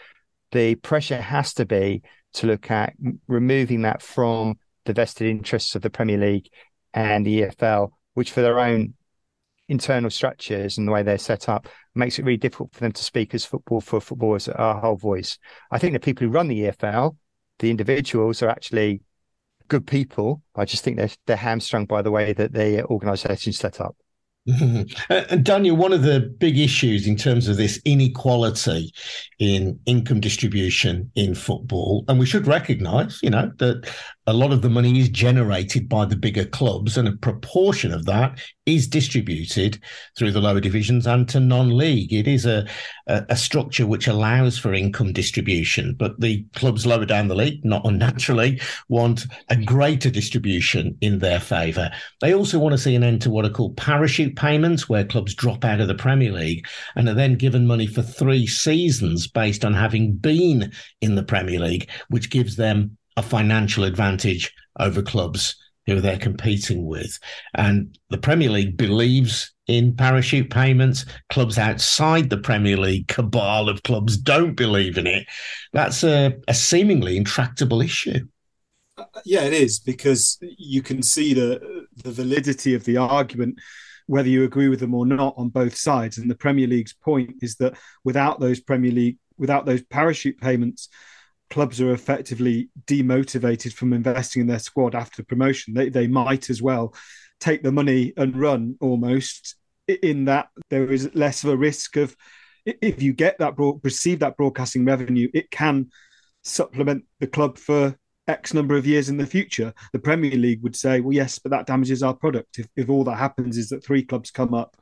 the 0.52 0.76
pressure 0.76 1.22
has 1.22 1.54
to 1.56 1.66
be 1.66 2.02
to 2.34 2.48
look 2.48 2.72
at 2.72 2.94
removing 3.28 3.84
that 3.84 4.02
from 4.02 4.56
the 4.86 4.94
vested 4.94 5.28
interests 5.28 5.76
of 5.76 5.82
the 5.82 5.90
Premier 5.90 6.18
League 6.18 6.50
and 6.94 7.26
the 7.26 7.44
EFL, 7.44 7.92
which 8.14 8.32
for 8.32 8.42
their 8.42 8.60
own 8.60 8.94
internal 9.70 10.10
structures 10.10 10.78
and 10.78 10.88
the 10.88 10.92
way 10.92 11.04
they're 11.04 11.18
set 11.18 11.48
up 11.48 11.68
makes 11.96 12.20
it 12.20 12.26
really 12.26 12.38
difficult 12.38 12.74
for 12.74 12.82
them 12.82 12.92
to 12.92 13.04
speak 13.04 13.34
as 13.34 13.46
football 13.46 13.80
for 13.80 14.02
footballers 14.02 14.48
our 14.50 14.80
whole 14.80 14.96
voice. 14.96 15.38
I 15.72 15.80
think 15.80 15.94
the 15.94 16.00
people 16.00 16.28
who 16.28 16.34
run 16.34 16.48
the 16.48 16.64
EFL, 16.64 17.16
the 17.60 17.70
individuals 17.70 18.42
are 18.42 18.50
actually 18.50 19.02
good 19.68 19.88
people. 19.88 20.42
I 20.56 20.66
just 20.66 20.84
think 20.84 20.98
they're 20.98 21.10
they're 21.26 21.38
hamstrung 21.38 21.86
by 21.86 22.02
the 22.02 22.12
way 22.12 22.34
that 22.34 22.54
the 22.54 22.84
organisation 22.86 23.52
is 23.52 23.58
set 23.58 23.80
up. 23.80 23.96
Mm-hmm. 24.48 25.14
And 25.30 25.46
Daniel, 25.46 25.78
one 25.78 25.94
of 25.94 26.02
the 26.02 26.20
big 26.20 26.60
issues 26.60 27.08
in 27.08 27.16
terms 27.16 27.48
of 27.48 27.56
this 27.56 27.80
inequality 27.86 28.94
in 29.40 29.80
income 29.86 30.20
distribution 30.20 31.10
in 31.16 31.34
football, 31.34 32.04
and 32.08 32.20
we 32.20 32.26
should 32.26 32.46
recognise, 32.46 33.20
you 33.24 33.30
know, 33.30 33.52
that 33.60 33.90
a 34.26 34.34
lot 34.34 34.54
of 34.54 34.62
the 34.62 34.70
money 34.70 35.00
is 35.00 35.10
generated 35.10 35.90
by 35.90 36.06
the 36.06 36.16
bigger 36.16 36.46
clubs, 36.46 36.98
and 36.98 37.08
a 37.08 37.18
proportion 37.18 37.94
of 37.94 38.06
that 38.06 38.40
is 38.66 38.88
distributed 38.88 39.78
through 40.18 40.32
the 40.32 40.40
lower 40.40 40.62
divisions 40.62 41.06
and 41.06 41.28
to 41.28 41.40
non-league. 41.40 42.14
It 42.14 42.28
is 42.28 42.46
a, 42.46 42.66
a, 43.08 43.26
a 43.30 43.36
structure 43.36 43.86
which 43.86 44.08
allows 44.08 44.58
for 44.58 44.74
income 44.74 45.12
distribution, 45.12 45.96
but 46.00 46.20
the 46.22 46.46
clubs 46.56 46.86
lower 46.86 47.06
down 47.06 47.28
the 47.28 47.36
league, 47.36 47.66
not 47.66 47.86
unnaturally, 47.86 48.62
want 48.88 49.26
a 49.50 49.58
greater 49.58 50.10
distribution 50.10 50.98
in 51.02 51.20
their 51.20 51.42
favour. 51.42 51.92
They 52.22 52.34
also 52.34 52.60
want 52.60 52.74
to 52.74 52.78
see 52.78 52.96
an 52.96 53.04
end 53.04 53.22
to 53.24 53.30
what 53.30 53.46
are 53.46 53.50
called 53.50 53.76
parachute 53.76 54.38
payments, 54.38 54.88
where 54.88 55.04
clubs 55.04 55.36
drop 55.36 55.66
out 55.66 55.82
of 55.82 55.90
the 55.90 55.96
Premier 55.96 56.32
League 56.32 56.66
and 56.96 57.10
are 57.10 57.14
then 57.14 57.36
given 57.36 57.68
money 57.68 57.88
for 57.88 58.02
three 58.02 58.48
seasons 58.48 59.28
based 59.28 59.66
on 59.66 59.74
having 59.74 60.14
been 60.14 60.72
in 61.02 61.16
the 61.16 61.24
Premier 61.24 61.60
League, 61.60 61.90
which 62.08 62.30
gives 62.30 62.56
them 62.56 62.98
a 63.18 63.22
financial 63.22 63.84
advantage 63.84 64.54
over 64.80 65.02
clubs 65.02 65.56
who 65.86 66.00
they're 66.00 66.18
competing 66.18 66.86
with. 66.86 67.20
And 67.54 67.98
the 68.10 68.18
Premier 68.18 68.50
League 68.50 68.78
believes 68.78 69.54
in 69.68 69.96
parachute 69.96 70.50
payments. 70.50 71.06
Clubs 71.30 71.58
outside 71.58 72.30
the 72.30 72.38
Premier 72.38 72.78
League 72.78 73.08
cabal 73.08 73.70
of 73.70 73.84
clubs 73.84 74.18
don't 74.18 74.56
believe 74.56 74.98
in 74.98 75.08
it. 75.08 75.28
That's 75.74 76.04
a, 76.04 76.36
a 76.48 76.54
seemingly 76.54 77.18
intractable 77.18 77.82
issue. 77.82 78.28
Yeah, 79.26 79.42
it 79.42 79.54
is 79.54 79.80
because 79.80 80.38
you 80.42 80.82
can 80.82 81.02
see 81.02 81.34
the 81.34 81.88
the 82.04 82.12
validity 82.12 82.76
of 82.76 82.84
the 82.84 82.98
argument, 82.98 83.60
whether 84.06 84.30
you 84.30 84.44
agree 84.44 84.70
with 84.70 84.80
them 84.80 84.94
or 84.94 85.06
not, 85.06 85.34
on 85.36 85.50
both 85.50 85.76
sides. 85.76 86.18
And 86.18 86.30
the 86.30 86.36
Premier 86.36 86.68
League's 86.68 86.94
point 86.94 87.36
is 87.42 87.56
that 87.56 87.76
without 88.04 88.40
those 88.40 88.60
Premier 88.60 88.92
League, 88.92 89.18
without 89.38 89.66
those 89.66 89.82
parachute 89.82 90.40
payments, 90.40 90.90
clubs 91.54 91.80
are 91.80 91.94
effectively 91.94 92.70
demotivated 92.88 93.74
from 93.74 93.94
investing 93.94 94.42
in 94.42 94.48
their 94.48 94.58
squad 94.58 94.96
after 94.96 95.24
promotion. 95.24 95.76
They 95.76 95.90
they 95.90 96.08
might 96.08 96.50
as 96.50 96.64
well 96.64 96.96
take 97.40 97.62
the 97.62 97.72
money 97.72 98.12
and 98.18 98.36
run 98.36 98.76
almost 98.82 99.56
in 99.88 100.26
that 100.26 100.48
there 100.72 100.92
is 100.92 101.14
less 101.14 101.44
of 101.44 101.52
a 101.52 101.58
risk 101.58 101.96
of 101.96 102.16
if 102.66 103.04
you 103.04 103.14
get 103.14 103.38
that 103.38 103.56
broad, 103.56 103.82
receive 103.84 104.20
that 104.20 104.36
broadcasting 104.36 104.84
revenue, 104.84 105.30
it 105.34 105.52
can 105.52 105.92
supplement 106.44 107.04
the 107.20 107.28
club 107.28 107.60
for 107.60 107.96
X 108.28 108.54
number 108.54 108.76
of 108.76 108.88
years 108.88 109.10
in 109.10 109.18
the 109.18 109.26
future. 109.26 109.74
The 109.92 110.00
Premier 110.00 110.36
League 110.36 110.64
would 110.64 110.76
say, 110.76 111.02
well, 111.02 111.14
yes, 111.14 111.38
but 111.38 111.52
that 111.52 111.68
damages 111.68 112.02
our 112.02 112.16
product. 112.16 112.58
If, 112.58 112.68
if 112.76 112.90
all 112.90 113.04
that 113.04 113.18
happens 113.18 113.58
is 113.58 113.70
that 113.70 113.86
three 113.86 114.04
clubs 114.04 114.32
come 114.32 114.54
up, 114.56 114.76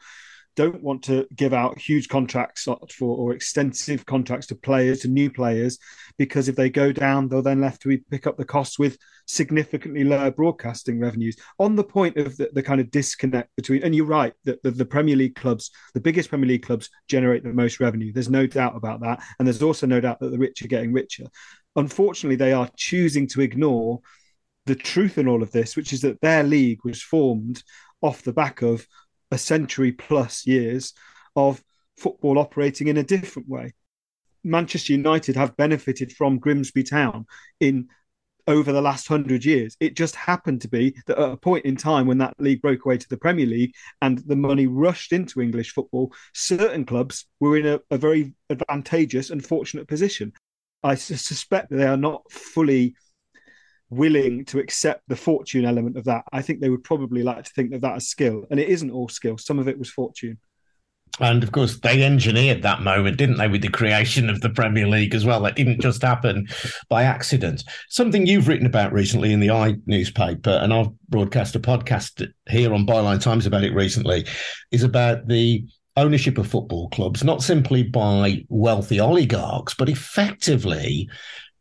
don't 0.63 0.84
want 0.84 1.03
to 1.03 1.27
give 1.36 1.53
out 1.53 1.80
huge 1.80 2.08
contracts 2.08 2.63
for 2.63 3.18
or 3.18 3.34
extensive 3.34 4.06
contracts 4.06 4.48
to 4.48 4.56
players, 4.56 5.00
to 5.01 5.08
new 5.08 5.30
players, 5.30 5.77
because 6.18 6.48
if 6.48 6.56
they 6.56 6.70
go 6.70 6.91
down, 6.91 7.27
they'll 7.27 7.41
then 7.41 7.62
left 7.62 7.82
to 7.82 7.98
pick 8.10 8.27
up 8.27 8.38
the 8.38 8.46
costs 8.46 8.77
with 8.77 8.98
significantly 9.27 10.03
lower 10.03 10.32
broadcasting 10.32 11.00
revenues. 11.00 11.36
On 11.60 11.75
the 11.75 11.84
point 11.84 12.18
of 12.18 12.36
the, 12.38 12.50
the 12.53 12.63
kind 12.63 12.82
of 12.82 12.91
disconnect 12.91 13.50
between, 13.56 13.84
and 13.84 13.96
you're 13.96 14.06
right, 14.06 14.34
that 14.46 14.62
the, 14.63 14.72
the 14.72 14.86
Premier 14.86 15.15
League 15.15 15.36
clubs, 15.36 15.72
the 15.94 16.01
biggest 16.01 16.30
Premier 16.30 16.48
League 16.48 16.65
clubs, 16.65 16.89
generate 17.08 17.44
the 17.44 17.53
most 17.53 17.80
revenue. 17.80 18.12
There's 18.12 18.30
no 18.30 18.48
doubt 18.48 18.75
about 18.75 19.01
that. 19.01 19.24
And 19.39 19.48
there's 19.48 19.62
also 19.62 19.88
no 19.88 20.01
doubt 20.01 20.20
that 20.20 20.30
the 20.30 20.38
rich 20.38 20.62
are 20.62 20.68
getting 20.68 20.94
richer 20.94 21.25
unfortunately, 21.75 22.36
they 22.36 22.53
are 22.53 22.70
choosing 22.75 23.27
to 23.27 23.41
ignore 23.41 24.01
the 24.65 24.75
truth 24.75 25.18
in 25.18 25.27
all 25.27 25.41
of 25.41 25.51
this, 25.51 25.75
which 25.75 25.94
is 25.94 26.01
that 26.01 26.22
their 26.22 26.44
league 26.44 26.80
was 26.84 27.01
formed 27.01 27.63
off 28.01 28.24
the 28.24 28.34
back 28.34 28.62
of 28.62 28.86
a 29.32 29.38
century 29.38 29.92
plus 29.92 30.46
years 30.46 30.94
of 31.36 31.64
football 31.98 32.38
operating 32.38 32.88
in 32.88 32.98
a 32.98 33.04
different 33.04 33.48
way. 33.48 33.74
Manchester 34.44 34.94
United 34.94 35.36
have 35.36 35.58
benefited 35.58 36.12
from 36.12 36.40
Grimsby 36.40 36.84
Town 36.84 37.26
in 37.60 37.88
over 38.48 38.72
the 38.72 38.82
last 38.82 39.08
hundred 39.08 39.46
years. 39.46 39.78
It 39.80 39.96
just 39.96 40.16
happened 40.16 40.62
to 40.62 40.68
be 40.68 40.96
that 41.06 41.18
at 41.18 41.32
a 41.32 41.38
point 41.38 41.66
in 41.66 41.76
time 41.76 42.08
when 42.08 42.18
that 42.20 42.40
league 42.40 42.62
broke 42.62 42.86
away 42.86 42.98
to 42.98 43.10
the 43.10 43.18
Premier 43.18 43.46
League 43.46 43.74
and 44.02 44.18
the 44.20 44.36
money 44.36 44.68
rushed 44.68 45.14
into 45.14 45.42
English 45.42 45.74
football, 45.74 46.12
certain 46.34 46.86
clubs 46.86 47.26
were 47.40 47.58
in 47.58 47.68
a, 47.68 47.80
a 47.92 47.98
very 47.98 48.34
advantageous 48.50 49.30
and 49.30 49.46
fortunate 49.46 49.88
position. 49.88 50.34
I 50.84 50.96
suspect 50.96 51.70
that 51.70 51.78
they 51.78 51.86
are 51.86 51.98
not 51.98 52.30
fully 52.32 52.96
willing 53.91 54.45
to 54.45 54.60
accept 54.60 55.03
the 55.07 55.15
fortune 55.15 55.65
element 55.65 55.98
of 55.98 56.05
that. 56.05 56.24
I 56.31 56.41
think 56.41 56.62
they 56.62 56.69
would 56.69 56.83
probably 56.83 57.21
like 57.21 57.43
to 57.43 57.51
think 57.51 57.74
of 57.74 57.81
that 57.81 57.98
as 57.98 58.07
skill, 58.07 58.45
and 58.50 58.60
it 58.60 58.69
isn't 58.69 58.89
all 58.89 59.10
skill. 59.10 59.38
Some 59.38 59.60
of 59.60 59.67
it 59.67 59.77
was 59.77 59.89
fortune. 59.89 60.39
And 61.19 61.43
of 61.43 61.51
course, 61.51 61.77
they 61.79 62.03
engineered 62.03 62.62
that 62.62 62.81
moment, 62.81 63.17
didn't 63.17 63.38
they, 63.38 63.50
with 63.50 63.62
the 63.62 63.69
creation 63.69 64.29
of 64.29 64.39
the 64.39 64.50
Premier 64.50 64.88
League 64.88 65.13
as 65.13 65.25
well? 65.25 65.41
That 65.41 65.57
didn't 65.57 65.81
just 65.81 66.01
happen 66.01 66.48
by 66.89 67.03
accident. 67.03 67.65
Something 67.89 68.25
you've 68.25 68.48
written 68.48 68.65
about 68.65 68.93
recently 68.93 69.33
in 69.33 69.41
the 69.41 69.51
i 69.51 69.75
newspaper, 69.86 70.51
and 70.51 70.74
I've 70.74 70.89
broadcast 71.10 71.55
a 71.55 71.60
podcast 71.60 72.25
here 72.50 72.74
on 72.74 72.88
Byline 72.88 73.21
Times 73.21 73.45
about 73.45 73.65
it 73.65 73.74
recently, 73.74 74.25
is 74.71 74.83
about 74.83 75.27
the 75.27 75.65
ownership 75.98 76.38
of 76.38 76.48
football 76.48 76.89
clubs, 76.89 77.25
not 77.25 77.43
simply 77.43 77.83
by 77.83 78.45
wealthy 78.48 79.01
oligarchs, 79.01 79.74
but 79.74 79.89
effectively 79.89 81.10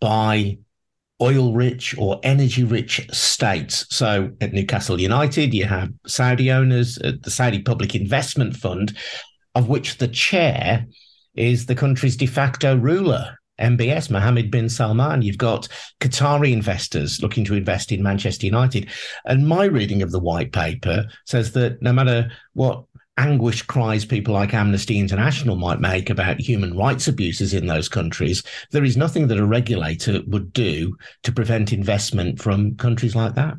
by 0.00 0.56
oil 1.20 1.52
rich 1.52 1.94
or 1.98 2.20
energy 2.22 2.64
rich 2.64 3.06
states. 3.12 3.86
So 3.90 4.30
at 4.40 4.52
Newcastle 4.52 5.00
United, 5.00 5.52
you 5.52 5.64
have 5.66 5.92
Saudi 6.06 6.50
owners, 6.50 6.98
uh, 6.98 7.12
the 7.22 7.30
Saudi 7.30 7.62
Public 7.62 7.94
Investment 7.94 8.56
Fund, 8.56 8.96
of 9.54 9.68
which 9.68 9.98
the 9.98 10.08
chair 10.08 10.86
is 11.34 11.66
the 11.66 11.74
country's 11.74 12.16
de 12.16 12.26
facto 12.26 12.76
ruler. 12.76 13.36
MBS, 13.60 14.10
Mohammed 14.10 14.50
bin 14.50 14.70
Salman. 14.70 15.20
You've 15.20 15.36
got 15.36 15.68
Qatari 16.00 16.50
investors 16.50 17.20
looking 17.20 17.44
to 17.44 17.54
invest 17.54 17.92
in 17.92 18.02
Manchester 18.02 18.46
United. 18.46 18.88
And 19.26 19.46
my 19.46 19.64
reading 19.64 20.00
of 20.00 20.12
the 20.12 20.18
white 20.18 20.52
paper 20.52 21.06
says 21.26 21.52
that 21.52 21.82
no 21.82 21.92
matter 21.92 22.30
what 22.54 22.84
anguished 23.16 23.66
cries 23.66 24.04
people 24.04 24.34
like 24.34 24.54
Amnesty 24.54 24.98
International 24.98 25.56
might 25.56 25.80
make 25.80 26.10
about 26.10 26.40
human 26.40 26.76
rights 26.76 27.08
abuses 27.08 27.54
in 27.54 27.66
those 27.66 27.88
countries, 27.88 28.42
there 28.70 28.84
is 28.84 28.96
nothing 28.96 29.28
that 29.28 29.38
a 29.38 29.46
regulator 29.46 30.20
would 30.26 30.52
do 30.52 30.96
to 31.22 31.32
prevent 31.32 31.72
investment 31.72 32.40
from 32.40 32.76
countries 32.76 33.14
like 33.14 33.34
that. 33.34 33.54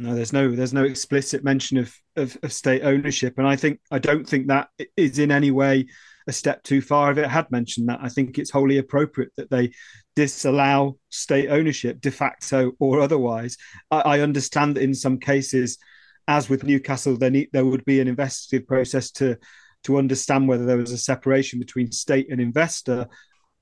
No, 0.00 0.14
there's 0.14 0.32
no 0.32 0.54
there's 0.54 0.72
no 0.72 0.84
explicit 0.84 1.42
mention 1.42 1.76
of, 1.76 1.92
of, 2.14 2.36
of 2.44 2.52
state 2.52 2.82
ownership, 2.82 3.34
and 3.36 3.48
I 3.48 3.56
think 3.56 3.80
I 3.90 3.98
don't 3.98 4.28
think 4.28 4.46
that 4.46 4.68
is 4.96 5.18
in 5.18 5.32
any 5.32 5.50
way 5.50 5.86
a 6.28 6.32
step 6.32 6.62
too 6.62 6.80
far. 6.80 7.10
If 7.10 7.18
it 7.18 7.26
had 7.26 7.50
mentioned 7.50 7.88
that, 7.88 7.98
I 8.00 8.08
think 8.08 8.38
it's 8.38 8.50
wholly 8.50 8.78
appropriate 8.78 9.32
that 9.36 9.50
they 9.50 9.72
disallow 10.14 10.98
state 11.08 11.48
ownership 11.48 12.00
de 12.00 12.12
facto 12.12 12.72
or 12.78 13.00
otherwise. 13.00 13.56
I, 13.90 14.00
I 14.00 14.20
understand 14.20 14.76
that 14.76 14.82
in 14.82 14.94
some 14.94 15.18
cases 15.18 15.78
as 16.28 16.48
with 16.48 16.62
Newcastle, 16.62 17.16
there 17.16 17.30
need, 17.30 17.48
there 17.52 17.64
would 17.64 17.84
be 17.84 18.00
an 18.00 18.06
investigative 18.06 18.68
process 18.68 19.10
to 19.12 19.38
to 19.84 19.96
understand 19.96 20.48
whether 20.48 20.66
there 20.66 20.76
was 20.76 20.92
a 20.92 20.98
separation 20.98 21.58
between 21.58 21.90
state 21.90 22.28
and 22.30 22.40
investor. 22.40 23.06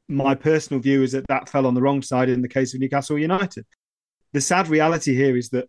My 0.08 0.34
personal 0.34 0.80
view 0.80 1.02
is 1.02 1.12
that 1.12 1.26
that 1.28 1.48
fell 1.48 1.66
on 1.66 1.74
the 1.74 1.82
wrong 1.82 2.00
side 2.00 2.28
in 2.28 2.40
the 2.40 2.48
case 2.48 2.74
of 2.74 2.80
Newcastle 2.80 3.18
United. 3.18 3.66
The 4.32 4.40
sad 4.40 4.68
reality 4.68 5.14
here 5.14 5.36
is 5.36 5.50
that 5.50 5.68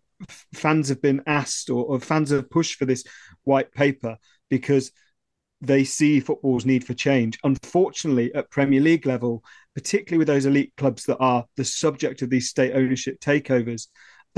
fans 0.54 0.88
have 0.90 1.02
been 1.02 1.22
asked 1.28 1.70
or, 1.70 1.86
or 1.86 2.00
fans 2.00 2.32
have 2.32 2.50
pushed 2.50 2.76
for 2.76 2.86
this 2.86 3.04
white 3.44 3.74
paper 3.74 4.18
because 4.50 4.92
they 5.60 5.84
see 5.84 6.20
football's 6.20 6.66
need 6.66 6.86
for 6.86 6.94
change. 6.94 7.38
Unfortunately, 7.44 8.34
at 8.34 8.50
Premier 8.50 8.80
League 8.80 9.06
level, 9.06 9.44
particularly 9.76 10.20
with 10.20 10.28
those 10.28 10.46
elite 10.46 10.72
clubs 10.78 11.06
that 11.06 11.18
are 11.18 11.46
the 11.58 11.66
subject 11.66 12.22
of 12.22 12.30
these 12.30 12.50
state 12.50 12.74
ownership 12.74 13.20
takeovers, 13.20 13.88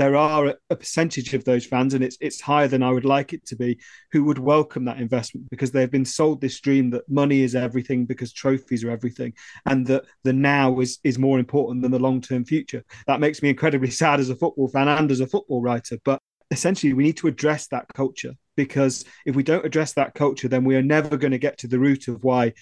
there 0.00 0.16
are 0.16 0.54
a 0.70 0.76
percentage 0.76 1.34
of 1.34 1.44
those 1.44 1.66
fans, 1.66 1.92
and 1.92 2.02
it's 2.02 2.16
it's 2.22 2.40
higher 2.40 2.66
than 2.66 2.82
I 2.82 2.90
would 2.90 3.04
like 3.04 3.34
it 3.34 3.44
to 3.48 3.54
be, 3.54 3.78
who 4.12 4.24
would 4.24 4.38
welcome 4.38 4.86
that 4.86 4.98
investment 4.98 5.50
because 5.50 5.72
they've 5.72 5.90
been 5.90 6.06
sold 6.06 6.40
this 6.40 6.58
dream 6.58 6.88
that 6.92 7.06
money 7.06 7.42
is 7.42 7.54
everything 7.54 8.06
because 8.06 8.32
trophies 8.32 8.82
are 8.82 8.90
everything, 8.90 9.34
and 9.66 9.86
that 9.88 10.06
the 10.24 10.32
now 10.32 10.80
is 10.80 11.00
is 11.04 11.18
more 11.18 11.38
important 11.38 11.82
than 11.82 11.92
the 11.92 11.98
long 11.98 12.22
term 12.22 12.46
future. 12.46 12.82
That 13.06 13.20
makes 13.20 13.42
me 13.42 13.50
incredibly 13.50 13.90
sad 14.02 14.20
as 14.20 14.30
a 14.30 14.36
football 14.36 14.68
fan 14.68 14.88
and 14.88 15.10
as 15.10 15.20
a 15.20 15.26
football 15.26 15.60
writer. 15.60 15.98
But 16.02 16.18
essentially, 16.50 16.94
we 16.94 17.04
need 17.04 17.18
to 17.18 17.28
address 17.28 17.66
that 17.66 17.84
culture 17.92 18.32
because 18.56 19.04
if 19.26 19.36
we 19.36 19.42
don't 19.42 19.66
address 19.66 19.92
that 19.94 20.14
culture, 20.14 20.48
then 20.48 20.64
we 20.64 20.76
are 20.76 20.82
never 20.82 21.18
going 21.18 21.32
to 21.32 21.38
get 21.38 21.58
to 21.58 21.68
the 21.68 21.78
root 21.78 22.08
of 22.08 22.24
why 22.24 22.54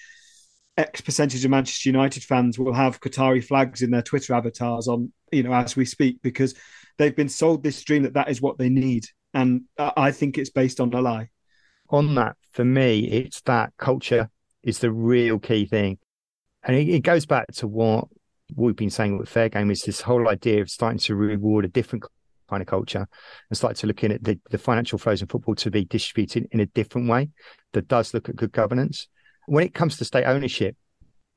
X 0.77 1.01
percentage 1.01 1.45
of 1.45 1.53
Manchester 1.53 1.89
United 1.89 2.25
fans 2.25 2.59
will 2.59 2.73
have 2.73 3.01
Qatari 3.01 3.45
flags 3.45 3.83
in 3.83 3.93
their 3.93 4.03
Twitter 4.03 4.35
avatars 4.35 4.89
on, 4.89 5.13
you 5.31 5.45
know, 5.45 5.53
as 5.53 5.77
we 5.77 5.85
speak, 5.85 6.19
because 6.23 6.57
they've 6.99 7.17
been 7.17 7.29
sold 7.29 7.63
this 7.63 7.83
dream 7.83 8.03
that 8.03 8.15
that 8.15 8.29
is 8.29 8.43
what 8.43 8.59
they 8.59 8.69
need, 8.69 9.05
and 9.33 9.63
I 9.79 10.13
think 10.13 10.37
it's 10.37 10.51
based 10.51 10.81
on 10.81 10.93
a 10.93 11.01
lie. 11.01 11.31
On 11.91 12.15
that, 12.17 12.37
for 12.53 12.65
me, 12.65 13.09
it's 13.09 13.41
that 13.43 13.73
culture 13.79 14.29
is 14.63 14.81
the 14.81 14.93
real 14.93 15.39
key 15.39 15.67
thing, 15.67 15.99
and 16.63 16.77
it, 16.77 17.01
goes 17.01 17.25
back 17.25 17.47
to 17.55 17.67
what 17.67 18.09
we've 18.55 18.77
been 18.77 18.91
saying 18.91 19.17
with 19.17 19.29
fair 19.29 19.49
game 19.49 19.71
is 19.71 19.83
this 19.83 20.01
whole 20.01 20.29
idea 20.29 20.61
of 20.61 20.71
starting 20.71 20.99
to 20.99 21.15
reward 21.15 21.65
a 21.65 21.69
different 21.69 22.05
kind 22.49 22.63
of 22.63 22.67
culture 22.67 23.07
and 23.51 23.57
start 23.57 23.77
to 23.77 23.87
look 23.87 24.03
in 24.03 24.13
at 24.13 24.25
the, 24.25 24.39
the 24.51 24.59
financial 24.59 24.99
flows 24.99 25.21
in 25.21 25.29
football 25.29 25.55
to 25.55 25.71
be 25.71 25.85
distributed 25.85 26.49
in 26.51 26.61
a 26.61 26.67
different 26.67 27.09
way 27.09 27.29
that 27.75 27.89
does 27.89 28.15
look 28.15 28.29
at 28.29 28.37
good 28.37 28.53
governance. 28.53 29.07
When 29.47 29.65
it 29.65 29.75
comes 29.75 29.99
to 29.99 30.05
state 30.05 30.25
ownership, 30.25 30.77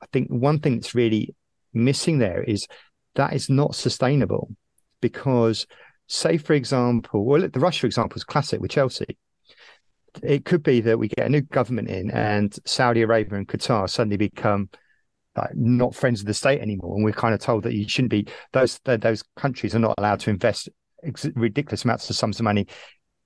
I 0.02 0.06
think 0.12 0.28
one 0.28 0.58
thing 0.58 0.76
that's 0.76 0.94
really 0.94 1.34
missing 1.72 2.18
there 2.18 2.42
is 2.42 2.66
that 3.14 3.34
is 3.34 3.48
not 3.48 3.74
sustainable 3.74 4.50
because, 5.02 5.66
say, 6.06 6.38
for 6.38 6.54
example, 6.54 7.26
well, 7.26 7.46
the 7.46 7.60
Russia 7.60 7.84
example 7.84 8.16
is 8.16 8.24
classic 8.24 8.62
with 8.62 8.70
Chelsea. 8.70 9.18
It 10.22 10.46
could 10.46 10.62
be 10.62 10.80
that 10.80 10.98
we 10.98 11.08
get 11.08 11.26
a 11.26 11.30
new 11.30 11.42
government 11.42 11.88
in 11.88 12.10
and 12.10 12.56
Saudi 12.64 13.02
Arabia 13.02 13.38
and 13.38 13.48
Qatar 13.48 13.88
suddenly 13.88 14.16
become 14.16 14.70
like 15.36 15.54
not 15.54 15.94
friends 15.94 16.20
of 16.20 16.26
the 16.26 16.34
state 16.34 16.60
anymore, 16.60 16.94
and 16.94 17.04
we're 17.04 17.12
kind 17.12 17.34
of 17.34 17.40
told 17.40 17.62
that 17.64 17.74
you 17.74 17.88
shouldn't 17.88 18.10
be. 18.10 18.26
Those 18.52 18.78
those 18.84 19.22
countries 19.36 19.74
are 19.74 19.78
not 19.78 19.94
allowed 19.98 20.20
to 20.20 20.30
invest 20.30 20.68
ridiculous 21.34 21.84
amounts 21.84 22.08
of 22.10 22.16
sums 22.16 22.38
of 22.38 22.44
money 22.44 22.66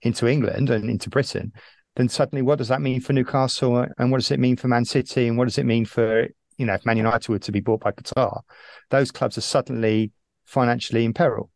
into 0.02 0.28
England 0.28 0.71
and 0.71 0.88
into 0.88 1.11
Britain. 1.11 1.52
Then 1.97 2.09
suddenly, 2.09 2.42
what 2.42 2.59
does 2.59 2.68
that 2.68 2.83
mean 2.83 3.00
for 3.00 3.12
Newcastle, 3.12 3.87
and 3.99 4.11
what 4.12 4.18
does 4.18 4.30
it 4.30 4.38
mean 4.38 4.56
for 4.56 4.68
Man 4.68 4.85
City, 4.85 5.26
and 5.26 5.37
what 5.37 5.47
does 5.47 5.59
it 5.59 5.66
mean 5.66 5.85
for 5.85 6.28
you 6.56 6.66
know 6.66 6.75
if 6.75 6.87
Man 6.87 6.97
United 6.97 7.28
were 7.28 7.40
to 7.40 7.52
be 7.52 7.61
bought 7.61 7.80
by 7.80 7.90
Qatar? 7.90 8.42
Those 8.90 9.11
clubs 9.11 9.37
are 9.37 9.42
suddenly 9.42 10.12
financially 10.45 11.04
in 11.04 11.12
peril 11.12 11.50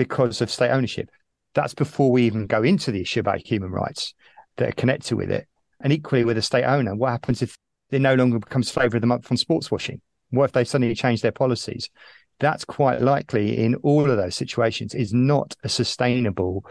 because 0.00 0.40
of 0.40 0.50
state 0.50 0.70
ownership. 0.70 1.10
That's 1.54 1.74
before 1.74 2.10
we 2.10 2.22
even 2.22 2.46
go 2.46 2.62
into 2.62 2.90
the 2.90 3.02
issue 3.02 3.20
about 3.20 3.46
human 3.46 3.70
rights 3.70 4.14
that 4.56 4.70
are 4.70 4.72
connected 4.72 5.14
with 5.14 5.30
it. 5.30 5.46
And 5.78 5.92
equally 5.92 6.24
with 6.24 6.38
a 6.38 6.42
state 6.42 6.64
owner, 6.64 6.96
what 6.96 7.10
happens 7.10 7.42
if 7.42 7.54
it 7.90 8.00
no 8.00 8.14
longer 8.14 8.38
becomes 8.38 8.70
flavour 8.70 8.96
of 8.96 9.02
the 9.02 9.06
month 9.06 9.30
on 9.30 9.36
sports 9.36 9.70
washing? 9.70 10.00
What 10.30 10.46
if 10.46 10.52
they 10.52 10.64
suddenly 10.64 10.94
change 10.94 11.20
their 11.20 11.32
policies? 11.32 11.90
That's 12.38 12.64
quite 12.64 13.02
likely 13.02 13.58
in 13.58 13.74
all 13.82 14.10
of 14.10 14.16
those 14.16 14.36
situations 14.36 14.94
is 14.94 15.12
not 15.12 15.54
a 15.64 15.68
sustainable, 15.68 16.64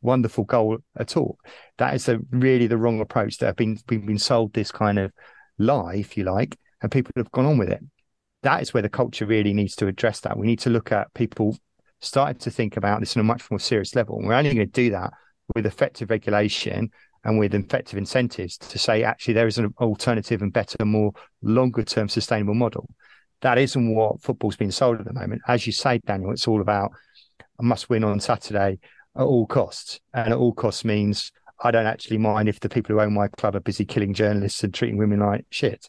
wonderful 0.00 0.44
goal 0.44 0.78
at 0.96 1.18
all. 1.18 1.36
That 1.76 1.92
is 1.92 2.08
a, 2.08 2.18
really 2.30 2.66
the 2.66 2.78
wrong 2.78 2.98
approach 3.02 3.36
that 3.38 3.46
have 3.46 3.56
been, 3.56 3.78
been, 3.86 4.06
been 4.06 4.18
sold 4.18 4.54
this 4.54 4.72
kind 4.72 4.98
of 4.98 5.12
lie, 5.58 5.96
if 5.96 6.16
you 6.16 6.24
like, 6.24 6.56
and 6.80 6.90
people 6.90 7.12
have 7.18 7.30
gone 7.30 7.44
on 7.44 7.58
with 7.58 7.68
it. 7.68 7.84
That 8.42 8.62
is 8.62 8.72
where 8.72 8.82
the 8.82 8.88
culture 8.88 9.26
really 9.26 9.52
needs 9.52 9.76
to 9.76 9.86
address 9.86 10.20
that. 10.20 10.38
We 10.38 10.46
need 10.46 10.60
to 10.60 10.70
look 10.70 10.92
at 10.92 11.12
people 11.12 11.58
started 12.04 12.40
to 12.40 12.50
think 12.50 12.76
about 12.76 13.00
this 13.00 13.16
on 13.16 13.20
a 13.20 13.24
much 13.24 13.50
more 13.50 13.58
serious 13.58 13.94
level. 13.94 14.18
And 14.18 14.26
we're 14.26 14.34
only 14.34 14.54
going 14.54 14.66
to 14.66 14.72
do 14.72 14.90
that 14.90 15.12
with 15.54 15.66
effective 15.66 16.10
regulation 16.10 16.90
and 17.24 17.38
with 17.38 17.54
effective 17.54 17.98
incentives 17.98 18.58
to 18.58 18.78
say 18.78 19.02
actually 19.02 19.34
there 19.34 19.46
is 19.46 19.58
an 19.58 19.74
alternative 19.78 20.42
and 20.42 20.52
better, 20.52 20.84
more 20.84 21.12
longer 21.42 21.82
term 21.82 22.08
sustainable 22.08 22.54
model. 22.54 22.88
That 23.40 23.58
isn't 23.58 23.94
what 23.94 24.22
football's 24.22 24.56
been 24.56 24.72
sold 24.72 25.00
at 25.00 25.06
the 25.06 25.12
moment. 25.12 25.42
As 25.48 25.66
you 25.66 25.72
say, 25.72 25.98
Daniel, 26.06 26.32
it's 26.32 26.48
all 26.48 26.60
about 26.60 26.92
a 27.58 27.62
must 27.62 27.90
win 27.90 28.04
on 28.04 28.20
Saturday 28.20 28.78
at 29.16 29.22
all 29.22 29.46
costs. 29.46 30.00
And 30.12 30.32
at 30.32 30.38
all 30.38 30.52
costs 30.52 30.84
means 30.84 31.32
I 31.62 31.70
don't 31.70 31.86
actually 31.86 32.18
mind 32.18 32.48
if 32.48 32.60
the 32.60 32.68
people 32.68 32.94
who 32.94 33.00
own 33.00 33.14
my 33.14 33.28
club 33.28 33.56
are 33.56 33.60
busy 33.60 33.84
killing 33.84 34.14
journalists 34.14 34.64
and 34.64 34.72
treating 34.72 34.98
women 34.98 35.20
like 35.20 35.46
shit. 35.50 35.88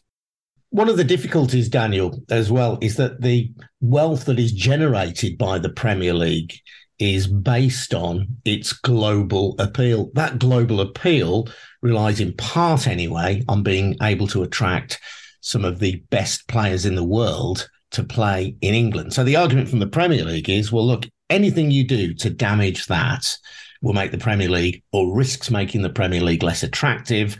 One 0.70 0.88
of 0.88 0.96
the 0.96 1.04
difficulties, 1.04 1.68
Daniel, 1.68 2.22
as 2.28 2.50
well, 2.50 2.78
is 2.80 2.96
that 2.96 3.20
the 3.20 3.52
wealth 3.80 4.24
that 4.26 4.38
is 4.38 4.52
generated 4.52 5.38
by 5.38 5.58
the 5.58 5.70
Premier 5.70 6.12
League 6.12 6.54
is 6.98 7.26
based 7.26 7.94
on 7.94 8.26
its 8.44 8.72
global 8.72 9.54
appeal. 9.58 10.10
That 10.14 10.38
global 10.38 10.80
appeal 10.80 11.48
relies 11.82 12.20
in 12.20 12.34
part, 12.34 12.86
anyway, 12.86 13.42
on 13.48 13.62
being 13.62 13.96
able 14.02 14.26
to 14.28 14.42
attract 14.42 14.98
some 15.40 15.64
of 15.64 15.78
the 15.78 16.02
best 16.10 16.48
players 16.48 16.84
in 16.84 16.94
the 16.94 17.04
world 17.04 17.68
to 17.92 18.02
play 18.02 18.56
in 18.60 18.74
England. 18.74 19.12
So 19.12 19.22
the 19.22 19.36
argument 19.36 19.68
from 19.68 19.78
the 19.78 19.86
Premier 19.86 20.24
League 20.24 20.50
is 20.50 20.72
well, 20.72 20.86
look, 20.86 21.06
anything 21.30 21.70
you 21.70 21.84
do 21.84 22.14
to 22.14 22.30
damage 22.30 22.86
that 22.86 23.36
will 23.82 23.92
make 23.92 24.10
the 24.10 24.18
Premier 24.18 24.48
League 24.48 24.82
or 24.92 25.14
risks 25.14 25.50
making 25.50 25.82
the 25.82 25.90
Premier 25.90 26.20
League 26.20 26.42
less 26.42 26.62
attractive, 26.62 27.36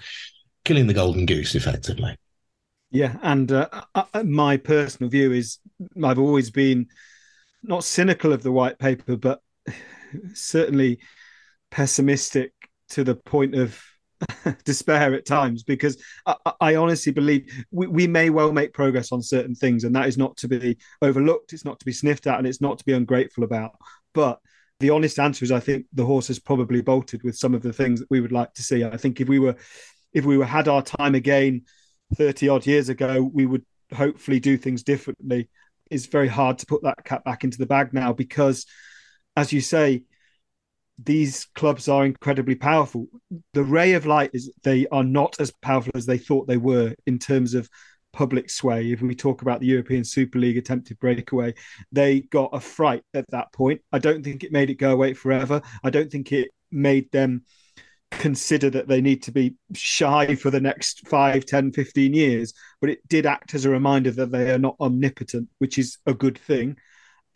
killing 0.64 0.86
the 0.86 0.94
golden 0.94 1.26
goose 1.26 1.54
effectively. 1.54 2.16
Yeah, 2.96 3.18
and 3.20 3.52
uh, 3.52 3.68
uh 3.94 4.22
my 4.24 4.56
personal 4.56 5.10
view 5.10 5.30
is 5.30 5.58
I've 6.02 6.18
always 6.18 6.50
been 6.50 6.86
not 7.62 7.84
cynical 7.84 8.32
of 8.32 8.42
the 8.42 8.50
white 8.50 8.78
paper, 8.78 9.18
but 9.18 9.42
certainly 10.32 11.00
pessimistic 11.70 12.54
to 12.90 13.04
the 13.04 13.14
point 13.14 13.54
of 13.54 13.78
despair 14.64 15.12
at 15.12 15.26
times 15.26 15.62
because 15.62 16.02
I, 16.24 16.36
I 16.58 16.74
honestly 16.76 17.12
believe 17.12 17.52
we, 17.70 17.86
we, 17.86 18.06
may 18.06 18.30
well 18.30 18.50
make 18.50 18.72
progress 18.72 19.12
on 19.12 19.20
certain 19.20 19.54
things, 19.54 19.84
and 19.84 19.94
that 19.94 20.08
is 20.08 20.16
not 20.16 20.34
to 20.38 20.48
be 20.48 20.78
overlooked, 21.02 21.52
it's 21.52 21.66
not 21.66 21.78
to 21.80 21.84
be 21.84 21.92
sniffed 21.92 22.26
at, 22.26 22.38
and 22.38 22.46
it's 22.46 22.62
not 22.62 22.78
to 22.78 22.84
be 22.86 22.94
ungrateful 22.94 23.44
about. 23.44 23.72
But 24.14 24.40
the 24.80 24.88
honest 24.88 25.18
answer 25.18 25.44
is, 25.44 25.52
I 25.52 25.60
think 25.60 25.84
the 25.92 26.06
horse 26.06 26.28
has 26.28 26.38
probably 26.38 26.80
bolted 26.80 27.22
with 27.24 27.36
some 27.36 27.52
of 27.52 27.60
the 27.60 27.74
things 27.74 28.00
that 28.00 28.10
we 28.10 28.20
would 28.20 28.32
like 28.32 28.54
to 28.54 28.62
see. 28.62 28.84
I 28.84 28.96
think 28.96 29.20
if 29.20 29.28
we 29.28 29.38
were, 29.38 29.56
if 30.14 30.24
we 30.24 30.38
were 30.38 30.46
had 30.46 30.66
our 30.66 30.80
time 30.80 31.14
again, 31.14 31.66
thirty 32.14 32.48
odd 32.48 32.66
years 32.66 32.88
ago, 32.88 33.28
we 33.32 33.46
would 33.46 33.64
hopefully 33.94 34.40
do 34.40 34.56
things 34.56 34.82
differently. 34.82 35.48
It's 35.90 36.06
very 36.06 36.28
hard 36.28 36.58
to 36.58 36.66
put 36.66 36.82
that 36.82 37.04
cat 37.04 37.24
back 37.24 37.44
into 37.44 37.58
the 37.58 37.66
bag 37.66 37.92
now 37.92 38.12
because 38.12 38.66
as 39.36 39.52
you 39.52 39.60
say, 39.60 40.02
these 41.02 41.46
clubs 41.54 41.88
are 41.88 42.06
incredibly 42.06 42.54
powerful. 42.54 43.06
The 43.52 43.62
ray 43.62 43.92
of 43.92 44.06
light 44.06 44.30
is 44.32 44.50
they 44.62 44.86
are 44.88 45.04
not 45.04 45.36
as 45.38 45.52
powerful 45.62 45.92
as 45.94 46.06
they 46.06 46.18
thought 46.18 46.48
they 46.48 46.56
were 46.56 46.94
in 47.06 47.18
terms 47.18 47.54
of 47.54 47.68
public 48.14 48.48
sway. 48.48 48.90
If 48.90 49.02
we 49.02 49.14
talk 49.14 49.42
about 49.42 49.60
the 49.60 49.66
European 49.66 50.04
Super 50.04 50.38
League 50.38 50.56
attempted 50.56 50.98
breakaway, 50.98 51.52
they 51.92 52.20
got 52.20 52.50
a 52.54 52.60
fright 52.60 53.02
at 53.12 53.30
that 53.30 53.52
point. 53.52 53.82
I 53.92 53.98
don't 53.98 54.24
think 54.24 54.42
it 54.42 54.52
made 54.52 54.70
it 54.70 54.76
go 54.76 54.92
away 54.92 55.12
forever. 55.12 55.60
I 55.84 55.90
don't 55.90 56.10
think 56.10 56.32
it 56.32 56.48
made 56.72 57.12
them 57.12 57.44
consider 58.10 58.70
that 58.70 58.88
they 58.88 59.00
need 59.00 59.22
to 59.22 59.32
be 59.32 59.54
shy 59.74 60.34
for 60.36 60.50
the 60.50 60.60
next 60.60 61.06
5 61.08 61.44
10 61.44 61.72
15 61.72 62.14
years 62.14 62.54
but 62.80 62.88
it 62.88 63.06
did 63.08 63.26
act 63.26 63.52
as 63.52 63.64
a 63.64 63.70
reminder 63.70 64.12
that 64.12 64.30
they 64.30 64.52
are 64.52 64.58
not 64.58 64.76
omnipotent 64.80 65.48
which 65.58 65.76
is 65.76 65.98
a 66.06 66.14
good 66.14 66.38
thing 66.38 66.76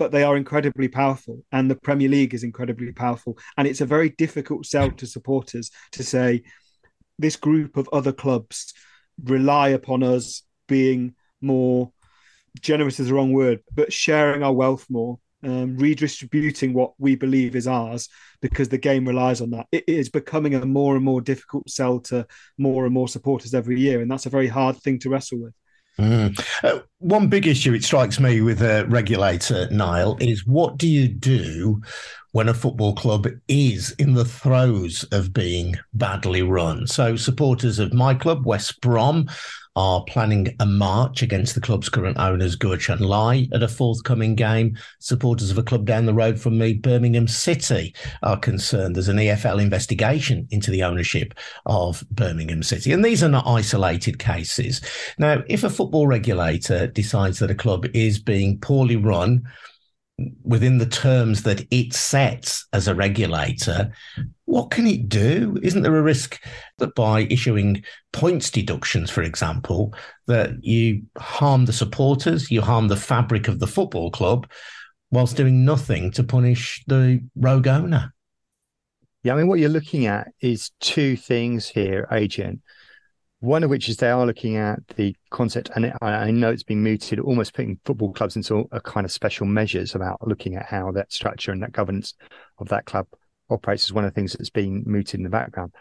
but 0.01 0.13
they 0.13 0.23
are 0.23 0.39
incredibly 0.39 0.89
powerful, 0.89 1.45
and 1.53 1.71
the 1.71 1.77
Premier 1.77 2.09
League 2.09 2.33
is 2.33 2.43
incredibly 2.43 2.91
powerful. 2.91 3.37
And 3.59 3.69
it's 3.69 3.83
a 3.83 3.87
very 3.87 4.09
difficult 4.09 4.65
sell 4.65 4.91
to 4.93 5.07
supporters 5.07 5.71
to 5.93 6.03
say 6.03 6.43
this 7.19 7.37
group 7.37 7.77
of 7.77 7.87
other 7.93 8.11
clubs 8.11 8.73
rely 9.23 9.69
upon 9.69 10.03
us 10.03 10.43
being 10.69 11.15
more 11.43 11.93
generous 12.63 12.99
is 12.99 13.09
the 13.09 13.15
wrong 13.15 13.35
word, 13.35 13.61
but 13.75 13.93
sharing 13.93 14.43
our 14.43 14.55
wealth 14.55 14.87
more, 14.89 15.19
um, 15.43 15.77
redistributing 15.77 16.73
what 16.73 16.93
we 16.99 17.15
believe 17.15 17.57
is 17.57 17.67
ours 17.67 18.09
because 18.41 18.69
the 18.69 18.79
game 18.79 19.07
relies 19.07 19.41
on 19.41 19.51
that. 19.51 19.67
It 19.73 19.85
is 19.87 20.09
becoming 20.09 20.55
a 20.55 20.67
more 20.67 20.97
and 20.97 21.05
more 21.05 21.21
difficult 21.21 21.69
sell 21.69 22.01
to 22.01 22.27
more 22.59 22.85
and 22.85 22.95
more 22.95 23.09
supporters 23.09 23.55
every 23.55 23.81
year, 23.81 24.01
and 24.01 24.11
that's 24.11 24.27
a 24.27 24.31
very 24.31 24.49
hard 24.49 24.77
thing 24.77 24.99
to 25.01 25.11
wrestle 25.11 25.41
with. 25.41 25.55
Mm. 25.99 26.65
Uh, 26.65 26.81
one 26.99 27.29
big 27.29 27.47
issue 27.47 27.75
it 27.75 27.85
strikes 27.85 28.19
me 28.19 28.41
with 28.41 28.63
a 28.63 28.87
regulator, 28.87 29.69
Niall, 29.71 30.17
is 30.21 30.47
what 30.47 30.79
do 30.79 30.89
you 30.89 31.09
do 31.09 31.83
when 32.33 32.49
a 32.49 32.55
football 32.55 32.95
club 32.95 33.27
is 33.49 33.91
in 33.99 34.15
the 34.15 34.25
throes 34.25 35.05
of 35.13 35.35
being 35.35 35.77
badly 35.93 36.43
run? 36.43 36.87
So, 36.87 37.17
supporters 37.17 37.79
of 37.79 37.93
my 37.93 38.15
club, 38.15 38.47
West 38.47 38.81
Brom, 38.81 39.29
are 39.81 40.05
planning 40.05 40.55
a 40.61 40.67
march 40.67 41.23
against 41.23 41.55
the 41.55 41.61
club's 41.61 41.89
current 41.89 42.19
owners, 42.19 42.55
Guochuan 42.55 43.01
Lai, 43.01 43.49
at 43.51 43.63
a 43.63 43.69
forthcoming 43.69 44.35
game. 44.35 44.77
Supporters 44.99 45.51
of 45.51 45.57
a 45.57 45.63
club 45.63 45.87
down 45.87 46.05
the 46.05 46.13
road 46.13 46.39
from 46.39 46.59
me, 46.59 46.75
Birmingham 46.75 47.27
City, 47.27 47.95
are 48.23 48.37
concerned 48.37 48.95
there's 48.95 49.09
an 49.09 49.17
EFL 49.17 49.59
investigation 49.59 50.47
into 50.51 50.71
the 50.71 50.83
ownership 50.83 51.33
of 51.65 52.05
Birmingham 52.11 52.63
City. 52.63 52.93
And 52.93 53.03
these 53.03 53.23
are 53.23 53.31
not 53.31 53.47
isolated 53.47 54.19
cases. 54.19 54.83
Now, 55.17 55.43
if 55.49 55.65
a 55.65 55.71
football 55.71 56.07
regulator 56.07 56.87
decides 56.87 57.39
that 57.39 57.51
a 57.51 57.55
club 57.55 57.87
is 57.95 58.19
being 58.19 58.59
poorly 58.61 58.97
run, 58.97 59.49
within 60.43 60.79
the 60.79 60.87
terms 60.87 61.43
that 61.43 61.67
it 61.71 61.93
sets 61.93 62.67
as 62.73 62.89
a 62.89 62.95
regulator, 62.95 63.93
what 64.45 64.71
can 64.71 64.87
it 64.87 65.09
do? 65.09 65.59
Isn't 65.63 65.83
there 65.83 65.97
a 65.97 66.03
risk 66.03 66.43
that 66.79 66.95
by 66.95 67.23
issuing 67.31 67.85
points 68.13 68.51
deductions, 68.51 69.11
for 69.11 69.23
example, 69.23 69.95
that 70.27 70.63
you 70.65 71.03
harm 71.19 71.67
the 71.67 71.73
supporters, 71.73 72.51
you 72.51 72.63
harm 72.63 72.89
the 72.89 72.97
fabric 72.97 73.49
of 73.49 73.59
the 73.59 73.67
football 73.67 74.11
club, 74.11 74.51
whilst 75.11 75.37
doing 75.37 75.65
nothing 75.65 76.11
to 76.13 76.25
punish 76.25 76.83
the 76.87 77.23
rogue 77.37 77.67
owner? 77.67 78.13
Yeah, 79.23 79.35
I 79.35 79.37
mean, 79.37 79.49
what 79.49 79.59
you're 79.59 79.69
looking 79.69 80.07
at 80.07 80.33
is 80.41 80.71
two 80.81 81.17
things 81.17 81.69
here, 81.69 82.09
Adrian. 82.11 82.63
One 83.41 83.65
of 83.65 83.71
which 83.71 83.89
is 83.89 83.97
they 83.97 84.11
are 84.11 84.27
looking 84.27 84.57
at 84.57 84.87
the 84.97 85.17
concept, 85.31 85.71
and 85.75 85.93
I 86.03 86.31
know 86.31 86.51
it's 86.51 86.63
been 86.63 86.83
mooted, 86.83 87.19
almost 87.19 87.55
putting 87.55 87.81
football 87.87 88.13
clubs 88.13 88.37
into 88.37 88.69
a 88.71 88.81
kind 88.83 89.07
of 89.07 89.11
special 89.11 89.47
measures 89.47 89.95
about 89.95 90.27
looking 90.29 90.57
at 90.57 90.67
how 90.67 90.93
that 90.93 91.11
structure 91.11 91.51
and 91.51 91.63
that 91.63 91.73
governance 91.73 92.15
of 92.59 92.69
that 92.69 92.85
club 92.85 93.07
operates 93.49 93.85
is 93.85 93.95
one 93.95 94.05
of 94.05 94.11
the 94.11 94.15
things 94.15 94.35
that's 94.35 94.51
been 94.51 94.83
mooted 94.87 95.21
in 95.21 95.25
the 95.25 95.31
background. 95.31 95.73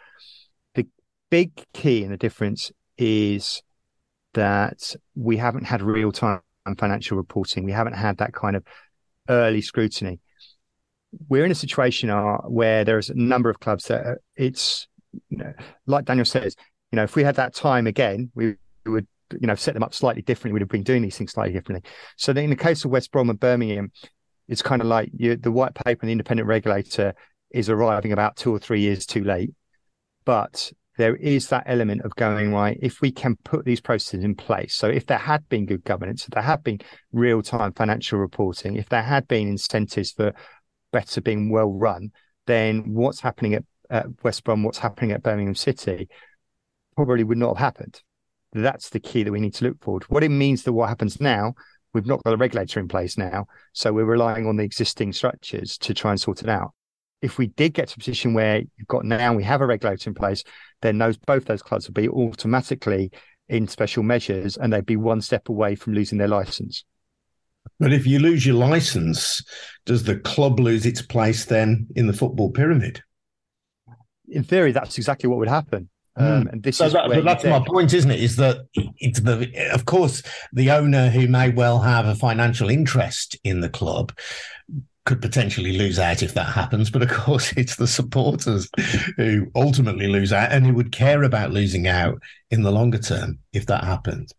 The 0.75 0.87
big 1.29 1.51
key 1.73 2.03
and 2.03 2.13
the 2.13 2.17
difference 2.17 2.71
is 2.97 3.61
that 4.35 4.95
we 5.15 5.35
haven't 5.35 5.65
had 5.65 5.81
real 5.81 6.13
time 6.13 6.41
financial 6.77 7.17
reporting. 7.17 7.65
We 7.65 7.71
haven't 7.73 7.93
had 7.93 8.19
that 8.19 8.33
kind 8.33 8.55
of 8.55 8.63
early 9.27 9.61
scrutiny. 9.61 10.21
We're 11.27 11.43
in 11.43 11.51
a 11.51 11.55
situation 11.55 12.09
uh, 12.09 12.37
where 12.37 12.85
there's 12.85 13.09
a 13.09 13.15
number 13.15 13.49
of 13.49 13.59
clubs 13.59 13.85
that 13.87 14.19
it's, 14.35 14.87
like 15.87 16.05
Daniel 16.05 16.25
says, 16.25 16.55
you 16.91 16.95
know, 16.95 17.03
if 17.03 17.15
we 17.15 17.23
had 17.23 17.35
that 17.35 17.53
time 17.53 17.87
again, 17.87 18.31
we 18.35 18.55
would, 18.85 19.07
you 19.39 19.47
know, 19.47 19.55
set 19.55 19.73
them 19.73 19.83
up 19.83 19.93
slightly 19.93 20.21
differently. 20.21 20.53
We'd 20.53 20.61
have 20.61 20.69
been 20.69 20.83
doing 20.83 21.01
these 21.01 21.17
things 21.17 21.31
slightly 21.31 21.53
differently. 21.53 21.89
So 22.17 22.31
in 22.31 22.49
the 22.49 22.55
case 22.55 22.83
of 22.85 22.91
West 22.91 23.11
Brom 23.11 23.29
and 23.29 23.39
Birmingham, 23.39 23.91
it's 24.47 24.61
kind 24.61 24.81
of 24.81 24.87
like 24.87 25.11
you, 25.15 25.35
the 25.35 25.51
white 25.51 25.75
paper 25.75 26.01
and 26.01 26.09
the 26.09 26.13
independent 26.13 26.47
regulator 26.47 27.13
is 27.51 27.69
arriving 27.69 28.11
about 28.11 28.35
two 28.35 28.53
or 28.53 28.59
three 28.59 28.81
years 28.81 29.05
too 29.05 29.23
late. 29.23 29.51
But 30.25 30.71
there 30.99 31.15
is 31.15 31.47
that 31.47 31.63
element 31.65 32.01
of 32.01 32.13
going 32.15 32.53
right 32.53 32.77
if 32.81 32.99
we 32.99 33.09
can 33.09 33.37
put 33.45 33.63
these 33.63 33.79
processes 33.79 34.21
in 34.21 34.35
place 34.35 34.75
so 34.75 34.89
if 34.89 35.05
there 35.05 35.17
had 35.17 35.47
been 35.47 35.65
good 35.65 35.83
governance 35.85 36.25
if 36.25 36.31
there 36.31 36.43
had 36.43 36.61
been 36.61 36.77
real-time 37.13 37.71
financial 37.71 38.19
reporting 38.19 38.75
if 38.75 38.89
there 38.89 39.01
had 39.01 39.25
been 39.29 39.47
incentives 39.47 40.11
for 40.11 40.33
better 40.91 41.21
being 41.21 41.49
well 41.49 41.71
run 41.71 42.11
then 42.47 42.93
what's 42.93 43.21
happening 43.21 43.53
at, 43.53 43.63
at 43.89 44.07
west 44.23 44.43
brom 44.43 44.61
what's 44.61 44.77
happening 44.77 45.13
at 45.13 45.23
birmingham 45.23 45.55
city 45.55 46.09
probably 47.05 47.23
would 47.23 47.37
not 47.37 47.55
have 47.55 47.63
happened. 47.63 48.01
That's 48.51 48.89
the 48.89 48.99
key 48.99 49.23
that 49.23 49.31
we 49.31 49.39
need 49.39 49.53
to 49.53 49.63
look 49.63 49.81
forward. 49.81 50.03
What 50.09 50.21
it 50.21 50.29
means 50.29 50.63
that 50.63 50.73
what 50.73 50.89
happens 50.89 51.21
now, 51.21 51.53
we've 51.93 52.05
not 52.05 52.21
got 52.25 52.33
a 52.33 52.37
regulator 52.37 52.81
in 52.81 52.89
place 52.89 53.17
now, 53.17 53.45
so 53.71 53.93
we're 53.93 54.03
relying 54.03 54.45
on 54.45 54.57
the 54.57 54.65
existing 54.65 55.13
structures 55.13 55.77
to 55.77 55.93
try 55.93 56.11
and 56.11 56.19
sort 56.19 56.41
it 56.41 56.49
out. 56.49 56.73
If 57.21 57.37
we 57.37 57.47
did 57.47 57.73
get 57.73 57.87
to 57.87 57.93
a 57.93 57.99
position 57.99 58.33
where 58.33 58.57
you've 58.57 58.87
got 58.89 59.05
now 59.05 59.33
we 59.33 59.45
have 59.45 59.61
a 59.61 59.65
regulator 59.65 60.09
in 60.09 60.13
place, 60.13 60.43
then 60.81 60.97
those 60.97 61.15
both 61.15 61.45
those 61.45 61.61
clubs 61.61 61.87
would 61.87 61.93
be 61.93 62.09
automatically 62.09 63.11
in 63.47 63.69
special 63.69 64.03
measures 64.03 64.57
and 64.57 64.73
they'd 64.73 64.85
be 64.85 64.97
one 64.97 65.21
step 65.21 65.47
away 65.47 65.75
from 65.75 65.93
losing 65.93 66.17
their 66.17 66.27
license. 66.27 66.83
But 67.79 67.93
if 67.93 68.05
you 68.05 68.19
lose 68.19 68.45
your 68.45 68.55
license, 68.55 69.41
does 69.85 70.03
the 70.03 70.17
club 70.17 70.59
lose 70.59 70.85
its 70.85 71.01
place 71.01 71.45
then 71.45 71.87
in 71.95 72.07
the 72.07 72.13
football 72.13 72.51
pyramid? 72.51 73.01
In 74.27 74.43
theory, 74.43 74.73
that's 74.73 74.97
exactly 74.97 75.29
what 75.29 75.39
would 75.39 75.47
happen. 75.47 75.89
Um, 76.15 76.45
mm. 76.45 76.51
and 76.53 76.63
this 76.63 76.77
so 76.77 76.85
is 76.85 76.93
that, 76.93 77.23
that's 77.23 77.43
my 77.45 77.63
point, 77.65 77.93
isn't 77.93 78.11
it? 78.11 78.19
Is 78.19 78.35
that 78.37 78.65
it's 78.73 79.21
the, 79.21 79.71
of 79.73 79.85
course, 79.85 80.21
the 80.51 80.71
owner 80.71 81.09
who 81.09 81.27
may 81.27 81.49
well 81.49 81.79
have 81.79 82.05
a 82.05 82.15
financial 82.15 82.69
interest 82.69 83.37
in 83.43 83.61
the 83.61 83.69
club, 83.69 84.11
could 85.09 85.21
potentially 85.23 85.75
lose 85.75 85.97
out 85.97 86.21
if 86.21 86.35
that 86.35 86.53
happens. 86.53 86.91
But 86.91 87.01
of 87.01 87.09
course, 87.09 87.51
it's 87.57 87.77
the 87.77 87.87
supporters 87.87 88.69
who 89.17 89.47
ultimately 89.55 90.05
lose 90.05 90.31
out 90.31 90.51
and 90.51 90.65
who 90.65 90.73
would 90.75 90.91
care 90.91 91.23
about 91.23 91.51
losing 91.51 91.87
out 91.87 92.21
in 92.51 92.61
the 92.61 92.71
longer 92.71 92.99
term 92.99 93.39
if 93.51 93.65
that 93.65 93.83
happens. 93.83 94.31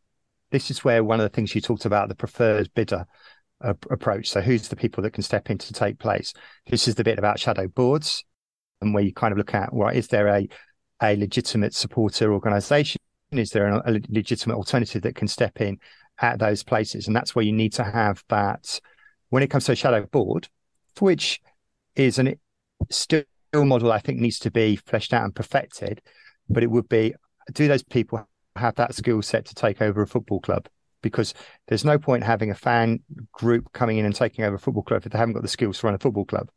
This 0.53 0.71
is 0.71 0.85
where 0.85 1.03
one 1.03 1.19
of 1.19 1.25
the 1.25 1.35
things 1.35 1.55
you 1.57 1.61
talked 1.61 1.87
about 1.87 2.09
the 2.09 2.15
preferred 2.15 2.71
bidder 2.75 3.07
uh, 3.61 3.75
approach. 3.91 4.31
So, 4.31 4.41
who's 4.41 4.69
the 4.69 4.77
people 4.77 5.03
that 5.03 5.13
can 5.13 5.25
step 5.25 5.51
in 5.51 5.59
to 5.59 5.73
take 5.73 5.99
place? 5.99 6.33
This 6.67 6.87
is 6.87 6.95
the 6.95 7.05
bit 7.05 7.19
about 7.19 7.41
shadow 7.41 7.67
boards 7.67 8.25
and 8.81 8.95
where 8.95 9.03
you 9.03 9.13
kind 9.13 9.33
of 9.33 9.39
look 9.39 9.55
at, 9.55 9.75
well, 9.75 9.89
is 9.89 10.07
there 10.07 10.29
a, 10.29 10.49
a 11.03 11.17
legitimate 11.17 11.75
supporter 11.75 12.33
organization? 12.33 13.01
Is 13.33 13.51
there 13.51 13.69
a, 13.69 13.83
a 13.87 14.01
legitimate 14.09 14.57
alternative 14.57 15.03
that 15.03 15.15
can 15.15 15.29
step 15.29 15.61
in 15.61 15.79
at 16.21 16.39
those 16.39 16.63
places? 16.63 17.07
And 17.07 17.15
that's 17.15 17.35
where 17.35 17.45
you 17.45 17.53
need 17.53 17.73
to 17.75 17.85
have 17.85 18.23
that 18.29 18.81
when 19.29 19.43
it 19.43 19.49
comes 19.51 19.65
to 19.67 19.73
a 19.73 19.77
shadow 19.77 20.05
board, 20.07 20.49
which 20.99 21.41
is 21.97 22.19
an 22.19 22.35
still 22.91 23.25
model 23.55 23.93
I 23.93 23.99
think 23.99 24.19
needs 24.19 24.39
to 24.41 24.51
be 24.51 24.77
fleshed 24.77 25.13
out 25.13 25.25
and 25.25 25.35
perfected, 25.35 26.01
but 26.49 26.63
it 26.63 26.71
would 26.71 26.89
be 26.89 27.15
do 27.53 27.69
those 27.69 27.83
people 27.83 28.29
have 28.57 28.75
that 28.77 28.95
skill 28.95 29.23
set 29.23 29.47
to 29.47 29.55
take 29.55 29.81
over 29.81 30.03
a 30.03 30.07
football 30.07 30.41
club? 30.41 30.69
Because 31.03 31.35
there's 31.67 31.85
no 31.85 31.99
point 31.99 32.25
having 32.25 32.51
a 32.51 32.55
fan 32.55 33.01
group 33.33 33.73
coming 33.73 33.99
in 33.99 34.05
and 34.05 34.15
taking 34.15 34.45
over 34.45 34.57
a 34.57 34.59
football 34.59 34.83
club 34.83 35.05
if 35.05 35.13
they 35.13 35.19
haven't 35.19 35.35
got 35.35 35.43
the 35.43 35.49
skills 35.49 35.79
to 35.79 35.87
run 35.87 35.95
a 35.95 35.99
football 35.99 36.27
club. 36.27 36.51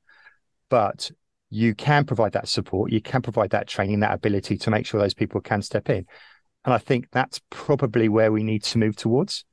But 0.69 1.11
you 1.53 1.75
can 1.75 2.03
provide 2.05 2.31
that 2.33 2.47
support, 2.47 2.91
you 2.91 3.01
can 3.01 3.21
provide 3.21 3.51
that 3.51 3.67
training, 3.67 3.99
that 3.99 4.13
ability 4.13 4.57
to 4.57 4.71
make 4.71 4.85
sure 4.85 4.99
those 4.99 5.13
people 5.13 5.39
can 5.39 5.61
step 5.61 5.89
in. 5.89 6.05
And 6.65 6.73
I 6.73 6.77
think 6.77 7.09
that's 7.11 7.39
probably 7.49 8.09
where 8.09 8.31
we 8.31 8.43
need 8.43 8.63
to 8.63 8.77
move 8.77 8.95
towards 8.95 9.45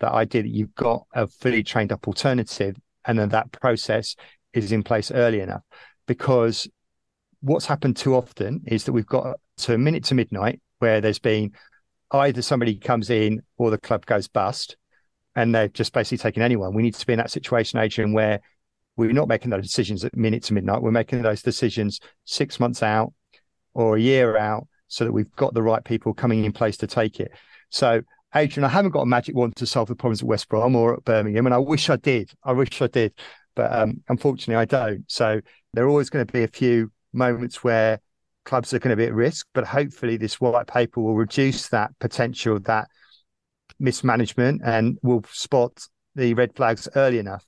that 0.00 0.12
idea 0.12 0.42
that 0.42 0.50
you've 0.50 0.74
got 0.74 1.06
a 1.14 1.26
fully 1.26 1.62
trained 1.62 1.92
up 1.92 2.06
alternative 2.06 2.76
and 3.06 3.18
then 3.18 3.30
that 3.30 3.52
process 3.52 4.16
is 4.52 4.72
in 4.72 4.82
place 4.82 5.10
early 5.10 5.40
enough. 5.40 5.62
Because 6.06 6.68
what's 7.40 7.66
happened 7.66 7.96
too 7.96 8.14
often 8.14 8.62
is 8.66 8.84
that 8.84 8.92
we've 8.92 9.06
got 9.06 9.38
to 9.58 9.74
a 9.74 9.78
minute 9.78 10.04
to 10.04 10.14
midnight 10.14 10.60
where 10.80 11.00
there's 11.00 11.18
been 11.18 11.52
either 12.10 12.42
somebody 12.42 12.76
comes 12.76 13.08
in 13.08 13.42
or 13.56 13.70
the 13.70 13.78
club 13.78 14.04
goes 14.04 14.28
bust 14.28 14.76
and 15.34 15.54
they've 15.54 15.72
just 15.72 15.92
basically 15.92 16.18
taken 16.18 16.42
anyone. 16.42 16.74
We 16.74 16.82
need 16.82 16.94
to 16.94 17.06
be 17.06 17.14
in 17.14 17.18
that 17.18 17.30
situation, 17.30 17.78
Adrian, 17.78 18.12
where 18.12 18.40
we're 18.96 19.12
not 19.12 19.28
making 19.28 19.50
those 19.50 19.62
decisions 19.62 20.04
at 20.04 20.16
minute 20.16 20.42
to 20.44 20.54
midnight. 20.54 20.82
We're 20.82 20.90
making 20.90 21.22
those 21.22 21.42
decisions 21.42 22.00
six 22.24 22.58
months 22.58 22.82
out 22.82 23.12
or 23.74 23.96
a 23.96 24.00
year 24.00 24.36
out 24.36 24.66
so 24.88 25.04
that 25.04 25.12
we've 25.12 25.30
got 25.36 25.54
the 25.54 25.62
right 25.62 25.84
people 25.84 26.14
coming 26.14 26.44
in 26.44 26.52
place 26.52 26.76
to 26.78 26.86
take 26.86 27.20
it. 27.20 27.32
So 27.70 28.02
Adrian, 28.34 28.64
I 28.64 28.68
haven't 28.68 28.90
got 28.90 29.02
a 29.02 29.06
magic 29.06 29.34
wand 29.34 29.56
to 29.56 29.66
solve 29.66 29.88
the 29.88 29.94
problems 29.94 30.22
at 30.22 30.28
West 30.28 30.48
Brom 30.48 30.76
or 30.76 30.94
at 30.94 31.04
Birmingham, 31.04 31.46
and 31.46 31.54
I 31.54 31.58
wish 31.58 31.88
I 31.88 31.96
did. 31.96 32.30
I 32.44 32.52
wish 32.52 32.82
I 32.82 32.86
did, 32.86 33.14
but 33.54 33.72
um, 33.72 34.02
unfortunately, 34.08 34.60
I 34.60 34.64
don't. 34.64 35.04
So 35.08 35.40
there 35.72 35.84
are 35.84 35.88
always 35.88 36.10
going 36.10 36.26
to 36.26 36.32
be 36.32 36.42
a 36.42 36.48
few 36.48 36.92
moments 37.12 37.64
where 37.64 38.00
clubs 38.44 38.74
are 38.74 38.78
going 38.78 38.90
to 38.90 38.96
be 38.96 39.06
at 39.06 39.14
risk, 39.14 39.46
but 39.54 39.66
hopefully, 39.66 40.16
this 40.16 40.40
white 40.40 40.66
paper 40.66 41.00
will 41.00 41.14
reduce 41.14 41.68
that 41.68 41.92
potential, 41.98 42.60
that 42.60 42.88
mismanagement, 43.78 44.60
and 44.64 44.98
will 45.02 45.24
spot 45.32 45.86
the 46.14 46.34
red 46.34 46.54
flags 46.54 46.88
early 46.94 47.18
enough, 47.18 47.44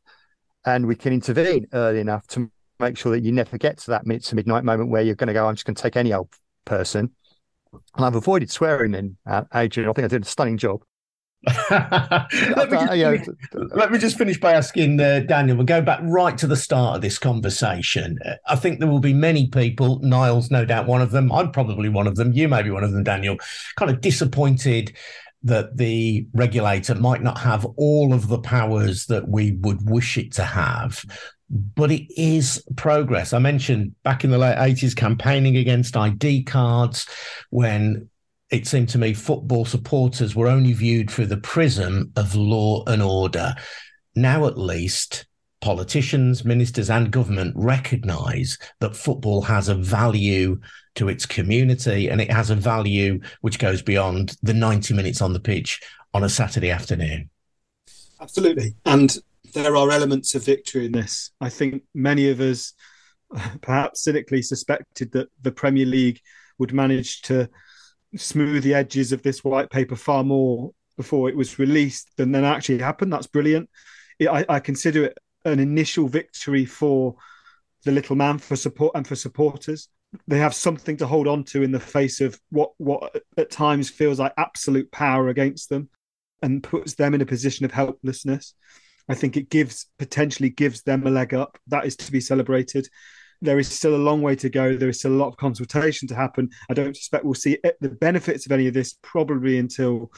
and 0.64 0.86
we 0.86 0.96
can 0.96 1.12
intervene 1.12 1.66
early 1.72 2.00
enough 2.00 2.26
to 2.28 2.50
make 2.80 2.96
sure 2.96 3.12
that 3.12 3.24
you 3.24 3.32
never 3.32 3.58
get 3.58 3.78
to 3.78 3.90
that 3.90 4.06
minute 4.06 4.24
to 4.24 4.36
midnight 4.36 4.64
moment 4.64 4.90
where 4.90 5.02
you're 5.02 5.14
going 5.14 5.28
to 5.28 5.34
go, 5.34 5.46
I'm 5.46 5.54
just 5.54 5.66
going 5.66 5.74
to 5.74 5.82
take 5.82 5.96
any 5.96 6.12
old 6.12 6.28
person 6.64 7.10
and 7.96 8.04
I've 8.04 8.14
avoided 8.14 8.50
swearing 8.50 8.94
in, 8.94 9.16
uh, 9.26 9.44
Adrian. 9.54 9.88
I 9.88 9.92
think 9.92 10.04
I 10.04 10.08
did 10.08 10.22
a 10.22 10.26
stunning 10.26 10.58
job. 10.58 10.82
let, 11.70 12.68
me 12.68 12.78
just, 12.78 13.30
let, 13.54 13.92
me 13.92 13.98
just, 13.98 14.18
finish 14.18 14.40
by 14.40 14.54
asking 14.54 15.00
uh, 15.00 15.20
Daniel. 15.20 15.56
We'll 15.56 15.66
go 15.66 15.80
back 15.80 16.00
right 16.02 16.36
to 16.36 16.48
the 16.48 16.56
start 16.56 16.96
of 16.96 17.02
this 17.02 17.16
conversation. 17.16 18.18
Uh, 18.24 18.34
I 18.48 18.56
think 18.56 18.80
there 18.80 18.88
will 18.88 18.98
be 18.98 19.12
many 19.12 19.46
people, 19.46 20.00
Niall's 20.00 20.50
no 20.50 20.64
doubt 20.64 20.88
one 20.88 21.00
of 21.00 21.12
them. 21.12 21.30
I'm 21.30 21.52
probably 21.52 21.88
one 21.88 22.08
of 22.08 22.16
them. 22.16 22.32
You 22.32 22.48
may 22.48 22.62
be 22.62 22.70
one 22.70 22.82
of 22.82 22.90
them, 22.90 23.04
Daniel, 23.04 23.36
kind 23.76 23.88
of 23.88 24.00
disappointed 24.00 24.96
that 25.42 25.76
the 25.76 26.26
regulator 26.34 26.94
might 26.94 27.22
not 27.22 27.38
have 27.38 27.64
all 27.76 28.12
of 28.12 28.28
the 28.28 28.38
powers 28.38 29.06
that 29.06 29.28
we 29.28 29.52
would 29.60 29.88
wish 29.88 30.18
it 30.18 30.32
to 30.32 30.42
have 30.42 31.04
but 31.50 31.90
it 31.90 32.06
is 32.20 32.62
progress. 32.76 33.32
I 33.32 33.38
mentioned 33.38 33.94
back 34.02 34.24
in 34.24 34.30
the 34.30 34.38
late 34.38 34.56
80s 34.56 34.94
campaigning 34.94 35.56
against 35.56 35.96
ID 35.96 36.44
cards 36.44 37.06
when 37.50 38.08
it 38.50 38.66
seemed 38.66 38.88
to 38.90 38.98
me 38.98 39.14
football 39.14 39.64
supporters 39.64 40.34
were 40.34 40.48
only 40.48 40.72
viewed 40.72 41.10
through 41.10 41.26
the 41.26 41.38
prism 41.38 42.12
of 42.16 42.34
law 42.34 42.84
and 42.86 43.02
order. 43.02 43.54
Now, 44.14 44.46
at 44.46 44.58
least, 44.58 45.26
politicians, 45.60 46.44
ministers, 46.44 46.90
and 46.90 47.10
government 47.10 47.54
recognize 47.56 48.58
that 48.80 48.96
football 48.96 49.42
has 49.42 49.68
a 49.68 49.74
value 49.74 50.60
to 50.94 51.08
its 51.08 51.26
community 51.26 52.08
and 52.08 52.20
it 52.20 52.30
has 52.30 52.50
a 52.50 52.54
value 52.54 53.20
which 53.40 53.58
goes 53.58 53.82
beyond 53.82 54.36
the 54.42 54.54
90 54.54 54.94
minutes 54.94 55.20
on 55.20 55.32
the 55.32 55.40
pitch 55.40 55.80
on 56.14 56.24
a 56.24 56.28
Saturday 56.28 56.70
afternoon. 56.70 57.30
Absolutely. 58.20 58.74
And 58.84 59.16
there 59.54 59.76
are 59.76 59.90
elements 59.90 60.34
of 60.34 60.44
victory 60.44 60.86
in 60.86 60.92
this. 60.92 61.30
I 61.40 61.48
think 61.48 61.82
many 61.94 62.30
of 62.30 62.40
us, 62.40 62.74
perhaps 63.60 64.02
cynically, 64.02 64.42
suspected 64.42 65.12
that 65.12 65.28
the 65.42 65.52
Premier 65.52 65.86
League 65.86 66.20
would 66.58 66.72
manage 66.72 67.22
to 67.22 67.48
smooth 68.16 68.62
the 68.62 68.74
edges 68.74 69.12
of 69.12 69.22
this 69.22 69.44
white 69.44 69.70
paper 69.70 69.96
far 69.96 70.24
more 70.24 70.72
before 70.96 71.28
it 71.28 71.36
was 71.36 71.58
released 71.58 72.10
than 72.16 72.32
then 72.32 72.44
actually 72.44 72.78
happened. 72.78 73.12
That's 73.12 73.26
brilliant. 73.26 73.70
I, 74.20 74.44
I 74.48 74.60
consider 74.60 75.04
it 75.04 75.18
an 75.52 75.60
initial 75.60 76.08
victory 76.08 76.64
for 76.64 77.16
the 77.84 77.92
little 77.92 78.16
man 78.16 78.38
for 78.38 78.56
support 78.56 78.92
and 78.94 79.06
for 79.06 79.16
supporters. 79.16 79.88
They 80.26 80.38
have 80.38 80.54
something 80.54 80.96
to 80.98 81.06
hold 81.06 81.28
on 81.28 81.44
to 81.44 81.62
in 81.62 81.72
the 81.72 81.80
face 81.80 82.20
of 82.20 82.40
what 82.50 82.72
what 82.78 83.22
at 83.36 83.50
times 83.50 83.90
feels 83.90 84.18
like 84.18 84.32
absolute 84.38 84.90
power 84.90 85.28
against 85.28 85.68
them 85.68 85.90
and 86.42 86.62
puts 86.62 86.94
them 86.94 87.14
in 87.14 87.20
a 87.20 87.26
position 87.26 87.64
of 87.64 87.72
helplessness. 87.72 88.54
I 89.08 89.14
think 89.14 89.36
it 89.36 89.50
gives 89.50 89.86
potentially 89.98 90.50
gives 90.50 90.82
them 90.82 91.06
a 91.06 91.10
leg 91.10 91.34
up. 91.34 91.58
That 91.66 91.86
is 91.86 91.96
to 91.96 92.12
be 92.12 92.20
celebrated. 92.20 92.88
There 93.40 93.58
is 93.58 93.68
still 93.68 93.94
a 93.94 93.96
long 93.96 94.22
way 94.22 94.34
to 94.36 94.48
go. 94.48 94.76
There 94.76 94.88
is 94.88 94.98
still 94.98 95.12
a 95.12 95.22
lot 95.22 95.28
of 95.28 95.36
consultation 95.36 96.08
to 96.08 96.14
happen. 96.14 96.50
I 96.68 96.74
don't 96.74 96.96
suspect 96.96 97.24
we'll 97.24 97.34
see 97.34 97.58
the 97.80 97.88
benefits 97.88 98.46
of 98.46 98.52
any 98.52 98.66
of 98.66 98.74
this 98.74 98.96
probably 99.02 99.58
until 99.58 100.10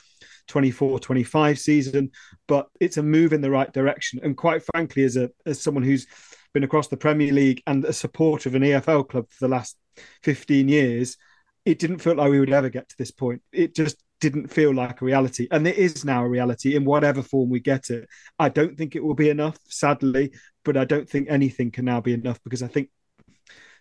24 0.51 0.99
25 0.99 1.59
season, 1.59 2.11
but 2.49 2.69
it's 2.81 2.97
a 2.97 3.03
move 3.03 3.33
in 3.33 3.41
the 3.41 3.51
right 3.51 3.73
direction. 3.73 4.21
And 4.23 4.37
quite 4.37 4.63
frankly, 4.75 5.05
as 5.05 5.17
a 5.17 5.31
as 5.47 5.61
someone 5.61 5.85
who's 5.85 6.07
been 6.53 6.65
across 6.65 6.89
the 6.89 6.97
Premier 6.97 7.33
League 7.33 7.63
and 7.67 7.85
a 7.85 7.93
supporter 7.93 8.49
of 8.49 8.57
an 8.57 8.63
EFL 8.63 9.09
club 9.09 9.27
for 9.31 9.47
the 9.47 9.51
last 9.51 9.77
15 10.25 10.69
years, 10.69 11.17
it 11.65 11.79
didn't 11.79 11.99
feel 12.01 12.17
like 12.17 12.31
we 12.31 12.41
would 12.41 12.53
ever 12.53 12.69
get 12.69 12.89
to 12.89 12.97
this 12.99 13.13
point. 13.13 13.41
It 13.53 13.75
just 13.75 13.97
didn't 14.21 14.49
feel 14.49 14.75
like 14.75 15.01
a 15.01 15.05
reality. 15.05 15.47
And 15.51 15.67
it 15.67 15.77
is 15.77 16.05
now 16.05 16.25
a 16.25 16.29
reality 16.29 16.75
in 16.75 16.85
whatever 16.85 17.23
form 17.23 17.49
we 17.49 17.61
get 17.61 17.91
it. 17.91 18.09
I 18.39 18.49
don't 18.49 18.77
think 18.77 18.97
it 18.97 19.05
will 19.05 19.15
be 19.15 19.31
enough, 19.31 19.57
sadly, 19.69 20.33
but 20.65 20.77
I 20.77 20.85
don't 20.85 21.09
think 21.09 21.29
anything 21.31 21.71
can 21.71 21.85
now 21.85 22.01
be 22.01 22.13
enough 22.13 22.41
because 22.43 22.63
I 22.63 22.69
think, 22.69 22.91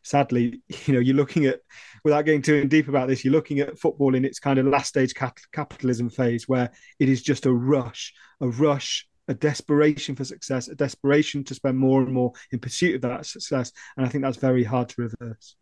sadly, 0.04 0.62
you 0.86 0.94
know, 0.94 1.00
you're 1.00 1.16
looking 1.16 1.46
at, 1.46 1.60
without 2.04 2.26
getting 2.26 2.42
too 2.42 2.66
deep 2.66 2.88
about 2.88 3.08
this, 3.08 3.24
you're 3.24 3.34
looking 3.34 3.60
at 3.60 3.80
football 3.80 4.16
in 4.16 4.26
its 4.26 4.40
kind 4.40 4.60
of 4.60 4.66
last 4.66 4.90
stage 4.90 5.14
cap- 5.14 5.40
capitalism 5.52 6.10
phase 6.10 6.48
where 6.48 6.72
it 7.00 7.10
is 7.10 7.22
just 7.22 7.46
a 7.46 7.54
rush, 7.54 8.14
a 8.42 8.48
rush. 8.48 9.06
A 9.28 9.34
desperation 9.36 10.16
for 10.16 10.24
success, 10.24 10.70
a 10.70 10.76
desperation 10.76 11.44
to 11.44 11.54
spend 11.54 11.78
more 11.78 12.02
and 12.02 12.12
more 12.12 12.34
in 12.52 12.58
pursuit 12.58 12.96
of 12.96 13.02
that 13.02 13.28
success. 13.28 13.72
And 13.96 14.04
I 14.04 14.10
think 14.10 14.24
that's 14.24 14.38
very 14.38 14.64
hard 14.64 14.90
to 14.90 15.04
reverse. 15.04 15.56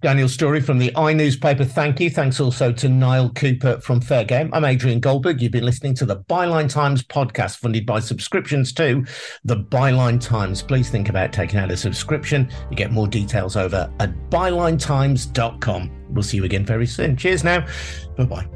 Daniel 0.00 0.28
Storey 0.28 0.60
from 0.60 0.78
the 0.78 0.94
i 0.96 1.12
newspaper. 1.12 1.64
Thank 1.64 2.00
you. 2.00 2.10
Thanks 2.10 2.40
also 2.40 2.72
to 2.72 2.88
Niall 2.88 3.30
Cooper 3.30 3.80
from 3.80 4.00
Fair 4.00 4.24
Game. 4.24 4.50
I'm 4.52 4.64
Adrian 4.64 5.00
Goldberg. 5.00 5.40
You've 5.40 5.52
been 5.52 5.64
listening 5.64 5.94
to 5.96 6.06
the 6.06 6.16
Byline 6.16 6.68
Times 6.68 7.02
podcast, 7.02 7.56
funded 7.58 7.86
by 7.86 8.00
subscriptions 8.00 8.72
to 8.74 9.04
the 9.44 9.56
Byline 9.56 10.20
Times. 10.20 10.62
Please 10.62 10.90
think 10.90 11.08
about 11.08 11.32
taking 11.32 11.58
out 11.58 11.70
a 11.70 11.76
subscription. 11.76 12.50
You 12.70 12.76
get 12.76 12.92
more 12.92 13.08
details 13.08 13.56
over 13.56 13.90
at 14.00 14.30
bylinetimes.com. 14.30 16.06
We'll 16.10 16.22
see 16.22 16.36
you 16.36 16.44
again 16.44 16.64
very 16.64 16.86
soon. 16.86 17.16
Cheers 17.16 17.44
now. 17.44 17.66
Bye 18.16 18.24
bye. 18.24 18.55